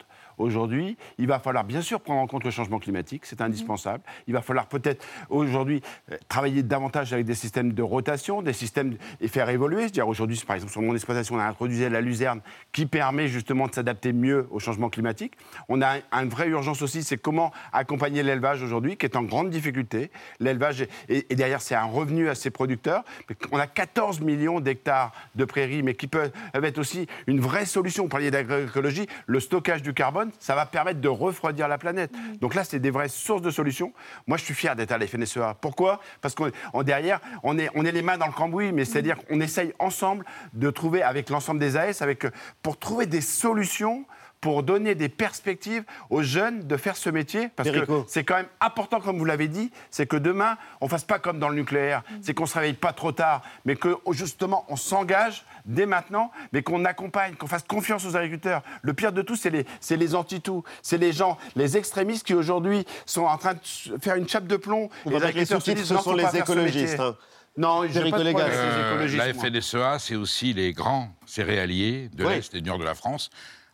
[0.43, 4.03] aujourd'hui, il va falloir bien sûr prendre en compte le changement climatique, c'est indispensable.
[4.27, 5.81] Il va falloir peut-être aujourd'hui
[6.11, 9.89] euh, travailler davantage avec des systèmes de rotation, des systèmes et faire évoluer.
[9.89, 12.41] dire aujourd'hui, par exemple, sur mon exploitation, on a introduit la luzerne
[12.71, 15.33] qui permet justement de s'adapter mieux au changement climatique.
[15.69, 19.49] On a une vraie urgence aussi, c'est comment accompagner l'élevage aujourd'hui, qui est en grande
[19.49, 20.11] difficulté.
[20.39, 23.03] L'élevage, et, derrière, c'est un revenu à ses producteurs.
[23.51, 28.03] On a 14 millions d'hectares de prairies, mais qui peuvent être aussi une vraie solution.
[28.03, 32.11] Vous parliez d'agroécologie, le stockage du carbone, ça va permettre de refroidir la planète.
[32.41, 33.93] Donc là, c'est des vraies sources de solutions.
[34.27, 35.55] Moi, je suis fier d'être à la FNSEA.
[35.59, 35.99] Pourquoi?
[36.21, 39.39] Parce qu'on derrière, on est, on est les mains dans le cambouis, mais c'est-à-dire qu'on
[39.41, 42.25] essaye ensemble de trouver, avec l'ensemble des AS, avec,
[42.61, 44.05] pour trouver des solutions
[44.43, 47.47] pour donner des perspectives aux jeunes de faire ce métier.
[47.55, 50.89] Parce que c'est quand même important, comme vous l'avez dit, c'est que demain, on ne
[50.89, 53.77] fasse pas comme dans le nucléaire, c'est qu'on ne se réveille pas trop tard, mais
[53.77, 58.63] que justement, on s'engage dès maintenant, mais qu'on accompagne, qu'on fasse confiance aux agriculteurs.
[58.81, 60.65] Le pire de tout, c'est les, les anti-tout.
[60.81, 64.57] C'est les gens, les extrémistes qui aujourd'hui sont en train de faire une chape de
[64.57, 64.89] plomb.
[65.05, 66.99] les agriculteurs ce sont les écologistes.
[66.99, 67.15] Hein.
[67.55, 72.67] Non, je pas euh, La FNSEA, c'est aussi les grands céréaliers de l'Est et du
[72.67, 73.29] Nord de la France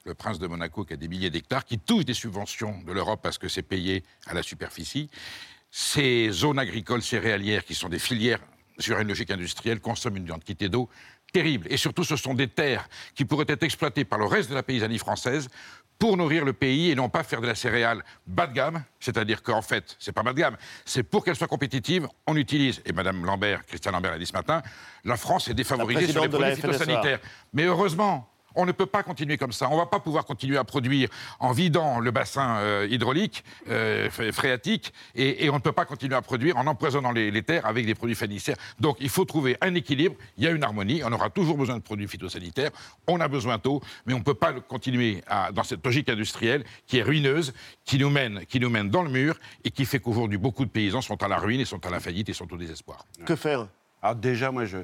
[0.10, 3.22] le prince de Monaco qui a des milliers d'hectares, qui touche des subventions de l'Europe
[3.24, 5.10] parce que c'est payé à la superficie.
[5.72, 8.40] Ces zones agricoles céréalières, qui sont des filières
[8.80, 10.90] sur une logique industrielle, consomment une quantité d'eau
[11.32, 11.68] terrible.
[11.70, 14.64] Et surtout, ce sont des terres qui pourraient être exploitées par le reste de la
[14.64, 15.48] paysannerie française
[16.00, 19.44] pour nourrir le pays et non pas faire de la céréale bas de gamme, c'est-à-dire
[19.44, 22.94] qu'en fait, c'est pas bas de gamme, c'est pour qu'elle soit compétitive, on utilise, et
[22.94, 24.64] Madame Lambert, Christian Lambert l'a dit ce matin,
[25.04, 27.20] la France est défavorisée sur les produits phytosanitaires.
[27.54, 29.68] Mais heureusement, on ne peut pas continuer comme ça.
[29.70, 34.10] On ne va pas pouvoir continuer à produire en vidant le bassin euh, hydraulique, euh,
[34.10, 37.96] phréatique, et, on ne peut pas continuer à produire en empoisonnant les, terres avec des
[37.96, 38.58] produits phanicères.
[38.80, 41.78] Donc il faut trouver un équilibre, il y a une harmonie, on aura toujours besoin
[41.78, 42.72] de produits phytosanitaires,
[43.08, 45.24] on a besoin d'eau, mais on ne peut pas continuer
[45.54, 47.54] dans cette logique industrielle qui est ruineuse,
[47.86, 50.70] qui nous, mène, qui nous mène dans le mur et qui fait qu'aujourd'hui beaucoup de
[50.70, 53.06] paysans sont à la ruine et sont à la faillite et sont au désespoir.
[53.26, 53.68] Que faire?
[54.02, 54.78] Alors déjà, moi, je,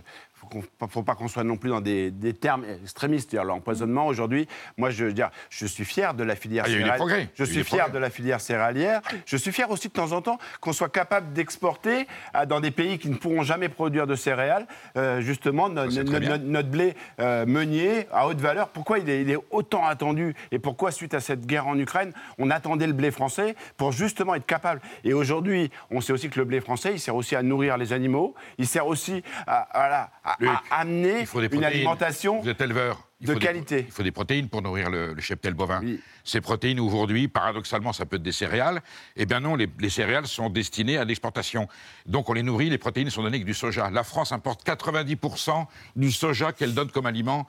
[0.54, 3.34] ne faut pas qu'on soit non plus dans des, termes extrémistes.
[3.34, 7.30] L'empoisonnement, aujourd'hui, moi, je veux dire, je suis fier de la filière céréalière.
[7.36, 9.02] Je suis fier de la filière céréalière.
[9.26, 12.08] Je suis fier aussi de temps en temps qu'on soit capable d'exporter
[12.48, 14.68] dans des pays qui ne pourront jamais produire de céréales,
[14.98, 18.70] euh, justement, notre, blé euh, meunier à haute valeur.
[18.70, 22.12] Pourquoi il est, il est, autant attendu et pourquoi, suite à cette guerre en Ukraine,
[22.38, 24.82] on attendait le blé français pour justement être capable?
[25.04, 27.93] Et aujourd'hui, on sait aussi que le blé français, il sert aussi à nourrir les
[27.93, 30.34] animaux, il sert aussi à, à, à,
[30.71, 33.09] amener une alimentation Vous êtes éleveur.
[33.26, 33.86] De qualité.
[33.88, 35.82] il faut des protéines pour nourrir le, cheptel bovin.
[36.23, 38.82] Ces protéines, aujourd'hui, paradoxalement, ça peut être des céréales.
[39.15, 41.67] Eh bien non, les, céréales sont destinées à l'exportation.
[42.05, 43.89] Donc on les nourrit, les protéines sont données avec du soja.
[43.89, 45.65] La France importe 90%
[45.95, 47.47] du soja qu'elle donne comme aliment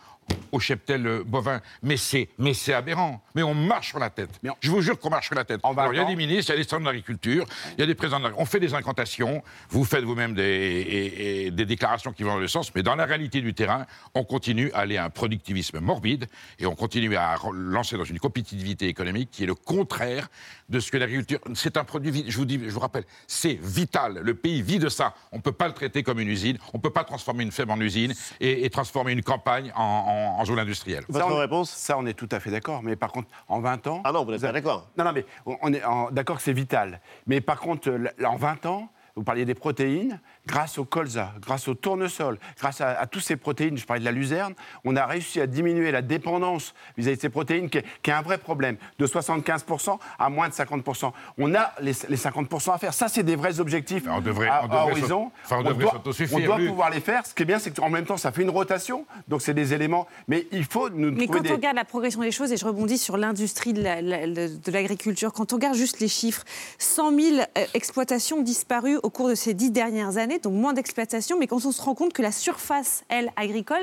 [0.53, 1.61] au cheptel bovin.
[1.83, 3.23] Mais c'est, mais c'est aberrant.
[3.35, 4.31] Mais on marche sur la tête.
[4.61, 5.61] Je vous jure qu'on marche sur la tête.
[5.63, 7.47] Alors, il y a des ministres, il y a des centres d'agriculture,
[7.77, 12.13] il y a des présidents On fait des incantations, vous faites vous-même des, des déclarations
[12.13, 14.97] qui vont dans le sens, mais dans la réalité du terrain, on continue à aller
[14.97, 16.27] à un productivisme morbide
[16.59, 20.29] et on continue à lancer dans une compétitivité économique qui est le contraire
[20.69, 21.41] de ce que l'agriculture.
[21.55, 24.21] C'est un produit, je vous, dis, je vous rappelle, c'est vital.
[24.23, 25.15] Le pays vit de ça.
[25.33, 27.53] On ne peut pas le traiter comme une usine, on ne peut pas transformer une
[27.53, 31.05] ferme en usine et, transformer une campagne en en, zone industrielle.
[31.09, 31.71] Votre réponse?
[31.71, 32.83] Ça, on est tout à fait d'accord.
[32.83, 34.03] Mais par contre, en 20 ans.
[34.05, 34.89] Ah non, vous n'êtes pas d'accord.
[34.97, 37.01] Non, non, mais on est d'accord que c'est vital.
[37.27, 37.91] Mais par contre,
[38.25, 43.07] en 20 ans, vous parliez des protéines grâce au colza, grâce au tournesol, grâce à,
[43.07, 46.75] toutes ces protéines, je parlais de la luzerne, on a réussi à diminuer la dépendance
[46.97, 51.13] vis-à-vis de ces protéines, qui est, un vrai problème, de 75% à moins de 50%.
[51.39, 52.95] On a les, 50% à faire.
[52.95, 55.31] Ça, c'est des vrais objectifs on devrait, à, on horizon.
[55.51, 57.27] on, doit, on doit pouvoir les faire.
[57.27, 59.75] Ce qui est bien, c'est qu'en même temps, ça fait une rotation, donc c'est des
[59.75, 60.07] éléments.
[60.29, 62.99] Mais il faut nous Mais quand on regarde la progression des choses, et je rebondis
[62.99, 66.45] sur l'industrie de l'agriculture, quand on regarde juste les chiffres,
[66.79, 71.39] 100 000 euh, exploitations disparues au cours de ces dix dernières années, donc moins d'exploitation,
[71.39, 73.83] mais quand on se rend compte que la surface, elle, agricole,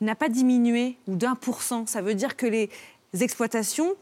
[0.00, 2.70] n'a pas diminué ou d'un pour cent, ça veut dire que les
[3.20, 3.94] exploitations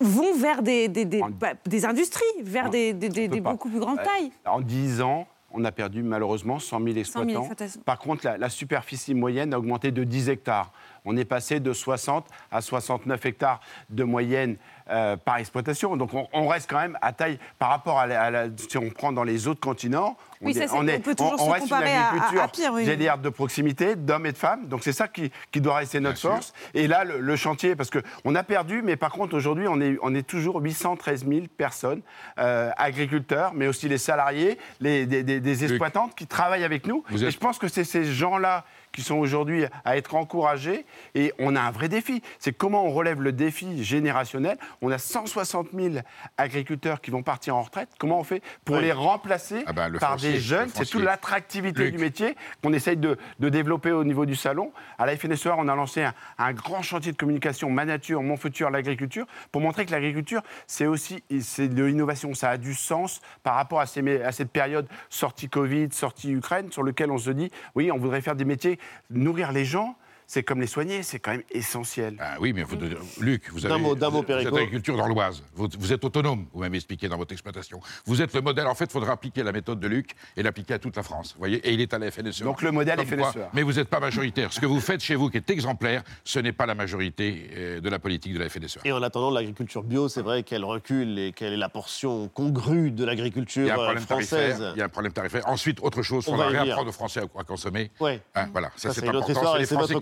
[0.00, 1.54] vont vers des, des, des, bah,
[1.84, 2.92] industries, vers des,
[3.40, 4.30] beaucoup plus grandes tailles.
[4.44, 7.48] En 10 ans, on a perdu malheureusement 100 000 exploitants.
[7.84, 10.70] Par contre, la, la, superficie moyenne a augmenté de 10 hectares.
[11.06, 14.56] On est passé de 60 à 69 hectares de moyenne
[14.88, 15.96] euh, par exploitation.
[15.96, 19.24] Donc on, reste quand même à taille par rapport à, la, si on prend dans
[19.24, 20.16] les autres continents.
[20.40, 24.66] On, est, on, est, on, reste une agriculture de proximité, d'hommes et de femmes.
[24.68, 26.52] Donc c'est ça qui, doit rester notre force.
[26.74, 30.14] Et là, le, chantier, parce qu'on a perdu, mais par contre aujourd'hui, on est, on
[30.14, 32.02] est toujours 813 000 personnes,
[32.38, 37.02] euh, agriculteurs, mais aussi les salariés, les, des, exploitantes qui travaillent avec nous.
[37.12, 38.64] et je pense que c'est ces gens-là
[38.96, 40.86] qui sont aujourd'hui à être encouragés.
[41.14, 42.22] Et on a un vrai défi.
[42.38, 44.56] C'est comment on relève le défi générationnel.
[44.80, 45.96] On a 160 000
[46.38, 47.90] agriculteurs qui vont partir en retraite.
[47.98, 50.70] Comment on fait pour les remplacer ah bah, par des jeunes?
[50.74, 54.72] C'est toute l'attractivité du métier qu'on essaye de, développer au niveau du salon.
[54.98, 58.38] À la FNSEA, on a lancé un, un grand chantier de communication Ma Nature, Mon
[58.38, 62.32] Futur, l'agriculture, pour montrer que l'agriculture, c'est aussi c'est de l'innovation.
[62.32, 66.72] Ça a du sens par rapport à, ces, à cette période sortie Covid, sortie Ukraine,
[66.72, 68.78] sur lequel on se dit, oui, on voudrait faire des métiers,
[69.10, 69.96] nourrir les gens,
[70.26, 72.16] c'est comme les soigner, c'est quand même essentiel.
[72.18, 72.76] Ah oui, mais vous,
[73.20, 75.42] Luc, vous, avez, mot, vous, êtes agriculture dans l'Oise.
[75.54, 77.80] Vous, êtes autonome, vous m'avez expliqué dans votre exploitation.
[78.04, 78.66] Vous êtes le modèle.
[78.66, 81.36] En fait, il faudra appliquer la méthode de Luc et l'appliquer à toute la France.
[81.38, 82.42] voyez Et il est à la FNSE.
[82.42, 83.38] Donc le modèle FNSE.
[83.52, 84.52] Mais vous n'êtes pas majoritaire.
[84.52, 87.80] Ce que vous faites chez vous, qui est exemplaire, ce n'est pas la majorité euh,
[87.80, 88.78] de la politique de la FNSE.
[88.84, 92.90] Et en attendant, l'agriculture bio, c'est vrai qu'elle recule et quelle est la portion congrue
[92.90, 93.68] de l'agriculture
[94.00, 94.72] française.
[94.74, 95.48] Il y a un problème tarifaire.
[95.48, 97.90] Ensuite, autre chose, il faudra réapprendre aux Français à, consommer.
[98.00, 98.18] Oui.
[98.34, 100.00] Hein, voilà, ça, c'est notre histoire et c'est notre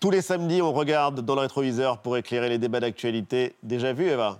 [0.00, 1.46] Tous les samedis, on regarde dans le
[2.02, 3.54] pour éclairer les débats d'actualité.
[3.62, 4.38] Déjà vu, Eva?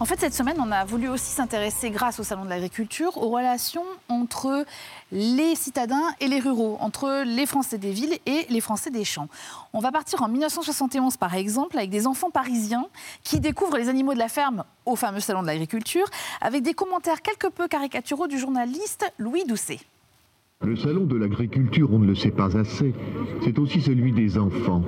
[0.00, 3.28] En fait, cette semaine, on a voulu aussi s'intéresser, grâce au Salon de l'Agriculture, aux
[3.28, 4.66] relations entre
[5.12, 9.28] les citadins et les ruraux, entre les Français des villes et les Français des champs.
[9.72, 12.86] On va partir en 1971, par exemple, avec des enfants parisiens
[13.22, 16.06] qui découvrent les animaux de la ferme au fameux Salon de l'Agriculture,
[16.40, 19.78] avec des commentaires quelque peu caricaturaux du journaliste Louis Doucet.
[20.62, 22.94] Le salon de l'agriculture, on ne le sait pas assez,
[23.42, 24.82] c'est aussi celui des enfants.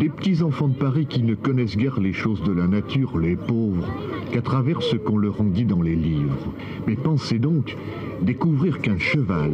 [0.00, 3.36] Des petits enfants de Paris qui ne connaissent guère les choses de la nature, les
[3.36, 3.86] pauvres,
[4.32, 6.52] qu'à travers ce qu'on leur en dit dans les livres.
[6.88, 7.76] Mais pensez donc,
[8.20, 9.52] découvrir qu'un cheval,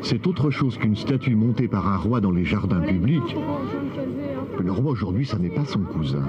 [0.00, 3.36] c'est autre chose qu'une statue montée par un roi dans les jardins publics.
[4.58, 6.24] Le roi aujourd'hui, ça n'est pas son cousin.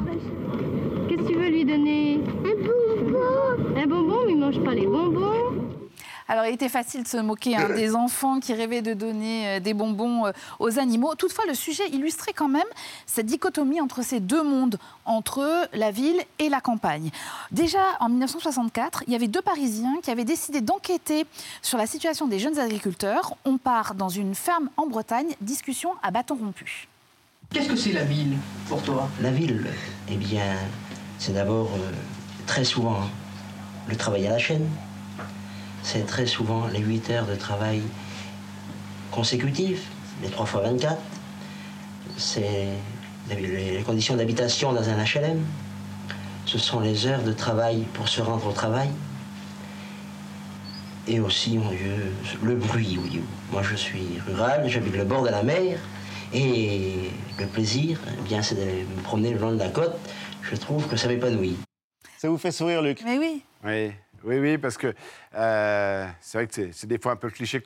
[1.07, 2.19] Qu'est-ce que tu veux lui donner?
[2.43, 5.10] Un bonbon Un bonbon, mais il mange pas les bonbons.
[6.31, 9.59] Alors, il était facile de se moquer hein, des enfants qui rêvaient de donner euh,
[9.59, 11.13] des bonbons euh, aux animaux.
[11.15, 12.63] Toutefois, le sujet illustrait quand même
[13.05, 17.09] cette dichotomie entre ces deux mondes, entre la ville et la campagne.
[17.51, 21.25] Déjà, en 1964, il y avait deux Parisiens qui avaient décidé d'enquêter
[21.61, 23.35] sur la situation des jeunes agriculteurs.
[23.43, 26.87] On part dans une ferme en Bretagne, discussion à bâton rompu.
[27.51, 28.37] Qu'est-ce que c'est la ville
[28.69, 29.09] pour toi?
[29.21, 29.67] La ville,
[30.07, 30.55] eh bien,
[31.19, 31.91] c'est d'abord euh,
[32.47, 33.01] très souvent
[33.89, 34.69] le travail à la chaîne,
[35.83, 37.81] c'est très souvent les 8 heures de travail
[39.11, 39.87] consécutifs,
[40.21, 41.01] les 3 fois 24.
[42.17, 42.69] C'est
[43.29, 45.43] les conditions d'habitation dans un HLM.
[46.45, 48.89] Ce sont les heures de travail pour se rendre au travail.
[51.07, 52.13] Et aussi, mon Dieu,
[52.43, 53.21] le bruit, oui.
[53.51, 55.79] Moi, je suis rural, j'habite le bord de la mer.
[56.33, 58.61] Et le plaisir, eh bien, c'est de
[58.95, 59.97] me promener le long de la côte.
[60.43, 61.57] Je trouve que ça m'épanouit.
[62.17, 63.01] Ça vous fait sourire, Luc?
[63.03, 63.43] Mais oui.
[63.63, 63.91] Oui.
[64.23, 64.93] Oui, oui, parce que
[65.35, 67.63] euh, c'est vrai que c'est des fois un peu cliché.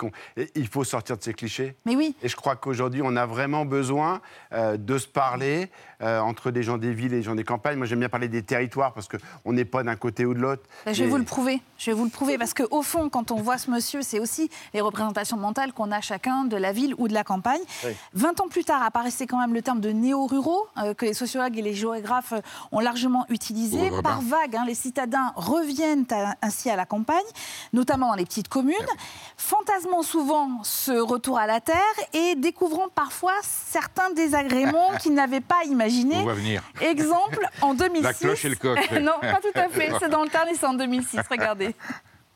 [0.56, 1.76] il faut sortir de ces clichés.
[1.86, 2.16] Mais oui.
[2.22, 4.22] Et je crois qu'aujourd'hui, on a vraiment besoin
[4.53, 5.70] euh, de se parler
[6.01, 7.78] euh, entre des gens des villes et des gens des campagnes.
[7.78, 10.64] Moi, j'aime bien parler des territoires parce qu'on n'est pas d'un côté ou de l'autre.
[10.86, 11.62] Ben, je vais vous le prouver.
[11.78, 14.49] Je vais vous le prouver parce qu'au fond, quand on voit ce monsieur, c'est aussi
[14.74, 17.62] les représentations mentales qu'on a chacun de la ville ou de la campagne.
[18.14, 21.62] 20 ans plus tard, apparaissait quand même le terme de néo-ruraux que les sociologues et
[21.62, 22.34] les géographes
[22.72, 23.89] ont largement utilisé.
[24.03, 26.06] Par vague, hein, les citadins reviennent
[26.45, 27.25] ainsi à la campagne,
[27.73, 28.75] notamment dans les petites communes,
[29.37, 31.75] fantasmant souvent ce retour à la terre
[32.13, 36.25] et découvrant parfois certains désagréments qu'ils n'avaient pas imaginés.
[36.81, 38.01] Exemple, en 2006.
[38.03, 38.79] La cloche et le coq.
[39.01, 39.91] non, pas tout à fait.
[39.99, 41.19] C'est dans le Tarn et c'est en 2006.
[41.29, 41.75] Regardez.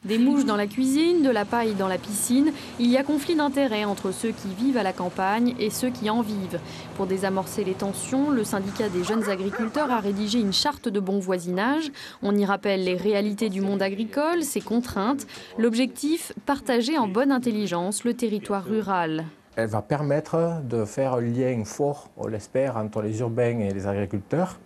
[0.06, 3.36] Des mouches dans la cuisine, de la paille dans la piscine, il y a conflit
[3.36, 6.62] d'intérêts entre ceux qui vivent à la campagne et ceux qui en vivent.
[6.96, 11.20] Pour désamorcer les tensions, le syndicat des jeunes agriculteurs a rédigé une charte de bon
[11.20, 11.92] voisinage.
[12.24, 15.28] On y rappelle les réalités du monde agricole, ses contraintes.
[15.58, 19.26] L'objectif, partager en bonne intelligence le territoire rural.
[19.58, 23.86] Elle va permettre de faire un lien fort, on l'espère, entre les urbains et les
[23.86, 24.60] agriculteurs,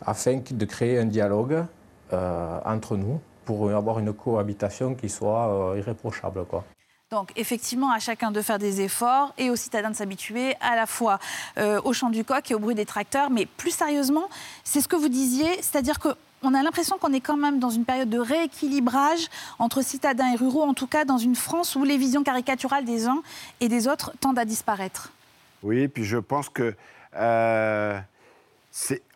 [0.00, 1.64] afin de créer un dialogue
[2.12, 6.44] euh, entre nous pour avoir une cohabitation qui soit euh, irréprochable.
[6.44, 6.64] Quoi.
[7.10, 10.86] Donc effectivement, à chacun de faire des efforts et aux citadins de s'habituer à la
[10.86, 11.20] fois
[11.56, 13.30] euh, au chant du coq et au bruit des tracteurs.
[13.30, 14.28] Mais plus sérieusement,
[14.64, 17.84] c'est ce que vous disiez, c'est-à-dire qu'on a l'impression qu'on est quand même dans une
[17.84, 19.28] période de rééquilibrage
[19.60, 23.06] entre citadins et ruraux, en tout cas dans une France où les visions caricaturales des
[23.06, 23.22] uns
[23.60, 25.12] et des autres tendent à disparaître.
[25.62, 26.74] Oui, puis je pense que...
[27.14, 27.98] Euh,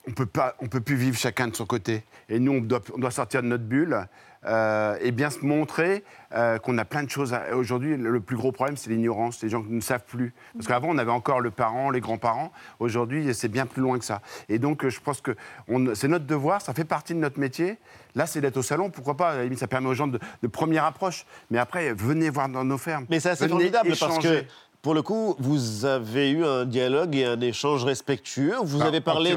[0.09, 2.05] on peut pas, on peut plus vivre chacun de son côté.
[2.29, 4.07] Et nous, on doit, on doit sortir de notre bulle
[4.47, 6.03] euh, et bien se montrer
[6.35, 7.35] euh, qu'on a plein de choses.
[7.35, 9.43] à- Aujourd'hui, le plus gros problème, c'est l'ignorance.
[9.43, 10.33] Les gens qui ne savent plus.
[10.55, 12.51] Parce qu'avant, on avait encore le parent, les grands-parents.
[12.79, 14.23] Aujourd'hui, c'est bien plus loin que ça.
[14.49, 15.37] Et donc, je pense que
[15.69, 17.79] on- c'est notre devoir, ça fait partie de notre métier.
[18.15, 21.27] Là, c'est d'être au salon, pourquoi pas Ça permet aux gens de, de première approche.
[21.51, 23.05] Mais après, venez voir dans nos fermes.
[23.11, 24.49] Mais c'est assez Venez formidable parce que, échanger.
[24.83, 28.55] Pour le coup, vous avez eu un dialogue et un échange respectueux.
[28.63, 29.35] Vous Bah, avez parlé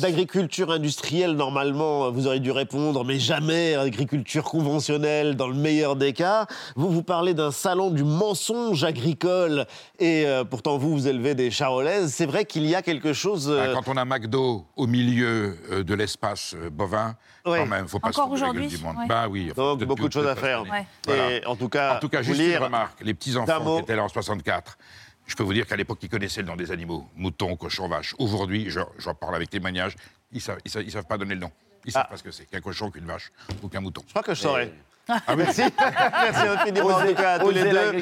[0.00, 1.32] d'agriculture industrielle.
[1.32, 6.46] Normalement, vous auriez dû répondre, mais jamais agriculture conventionnelle dans le meilleur des cas.
[6.76, 9.66] Vous, vous parlez d'un salon du mensonge agricole
[9.98, 12.12] et euh, pourtant, vous, vous élevez des charolaises.
[12.12, 13.48] C'est vrai qu'il y a quelque chose...
[13.50, 17.14] euh, Bah, Quand on a McDo au milieu euh, de l'espace euh, bovin,
[17.46, 17.58] Ouais.
[17.58, 18.96] quand même, faut pas Encore se aujourd'hui, du monde.
[18.96, 19.06] ouais.
[19.06, 19.52] Bah oui.
[19.54, 20.62] Donc, de- beaucoup de choses à faire.
[20.62, 20.86] Ouais.
[21.06, 21.30] Voilà.
[21.32, 23.00] Et en tout cas, En tout cas, vous juste lire une remarque.
[23.00, 23.76] Les d'un petits-enfants mot.
[23.76, 24.78] qui étaient là en 64,
[25.26, 27.06] je peux vous dire qu'à l'époque, ils connaissaient le nom des animaux.
[27.16, 28.14] Mouton, cochon, vache.
[28.18, 29.94] Aujourd'hui, je- j'en parle avec témoignage,
[30.32, 31.50] ils savent, ils savent, ils savent pas donner le nom.
[31.84, 32.10] Ils savent Ah.
[32.12, 33.30] pas ce que c'est, qu'un cochon, qu'une vache
[33.62, 34.02] ou qu'un mouton.
[34.06, 34.72] Je crois que je saurais.
[35.06, 35.34] Ah oui.
[35.36, 35.60] Merci.
[35.78, 37.92] Merci infiniment en Osez- tout cas à tous les deux.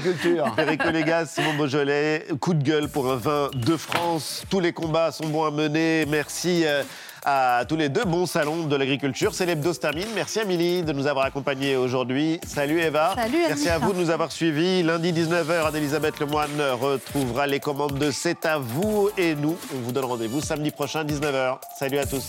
[0.55, 4.45] Perico Légas, Simon Beaujolais, coup de gueule pour un vin de France.
[4.49, 6.07] Tous les combats sont bons à mener.
[6.07, 6.84] Merci euh,
[7.24, 8.04] à tous les deux.
[8.04, 9.34] Bon salon de l'agriculture.
[9.34, 10.08] C'est l'hebdo se termine.
[10.14, 12.40] Merci Amélie de nous avoir accompagnés aujourd'hui.
[12.46, 13.14] Salut Eva.
[13.14, 14.82] Salut, Merci à vous de nous avoir suivis.
[14.82, 19.56] Lundi 19h, Anne-Elisabeth Lemoine retrouvera les commandes de C'est à vous et nous.
[19.74, 21.58] On vous donne rendez-vous samedi prochain 19h.
[21.78, 22.28] Salut à tous.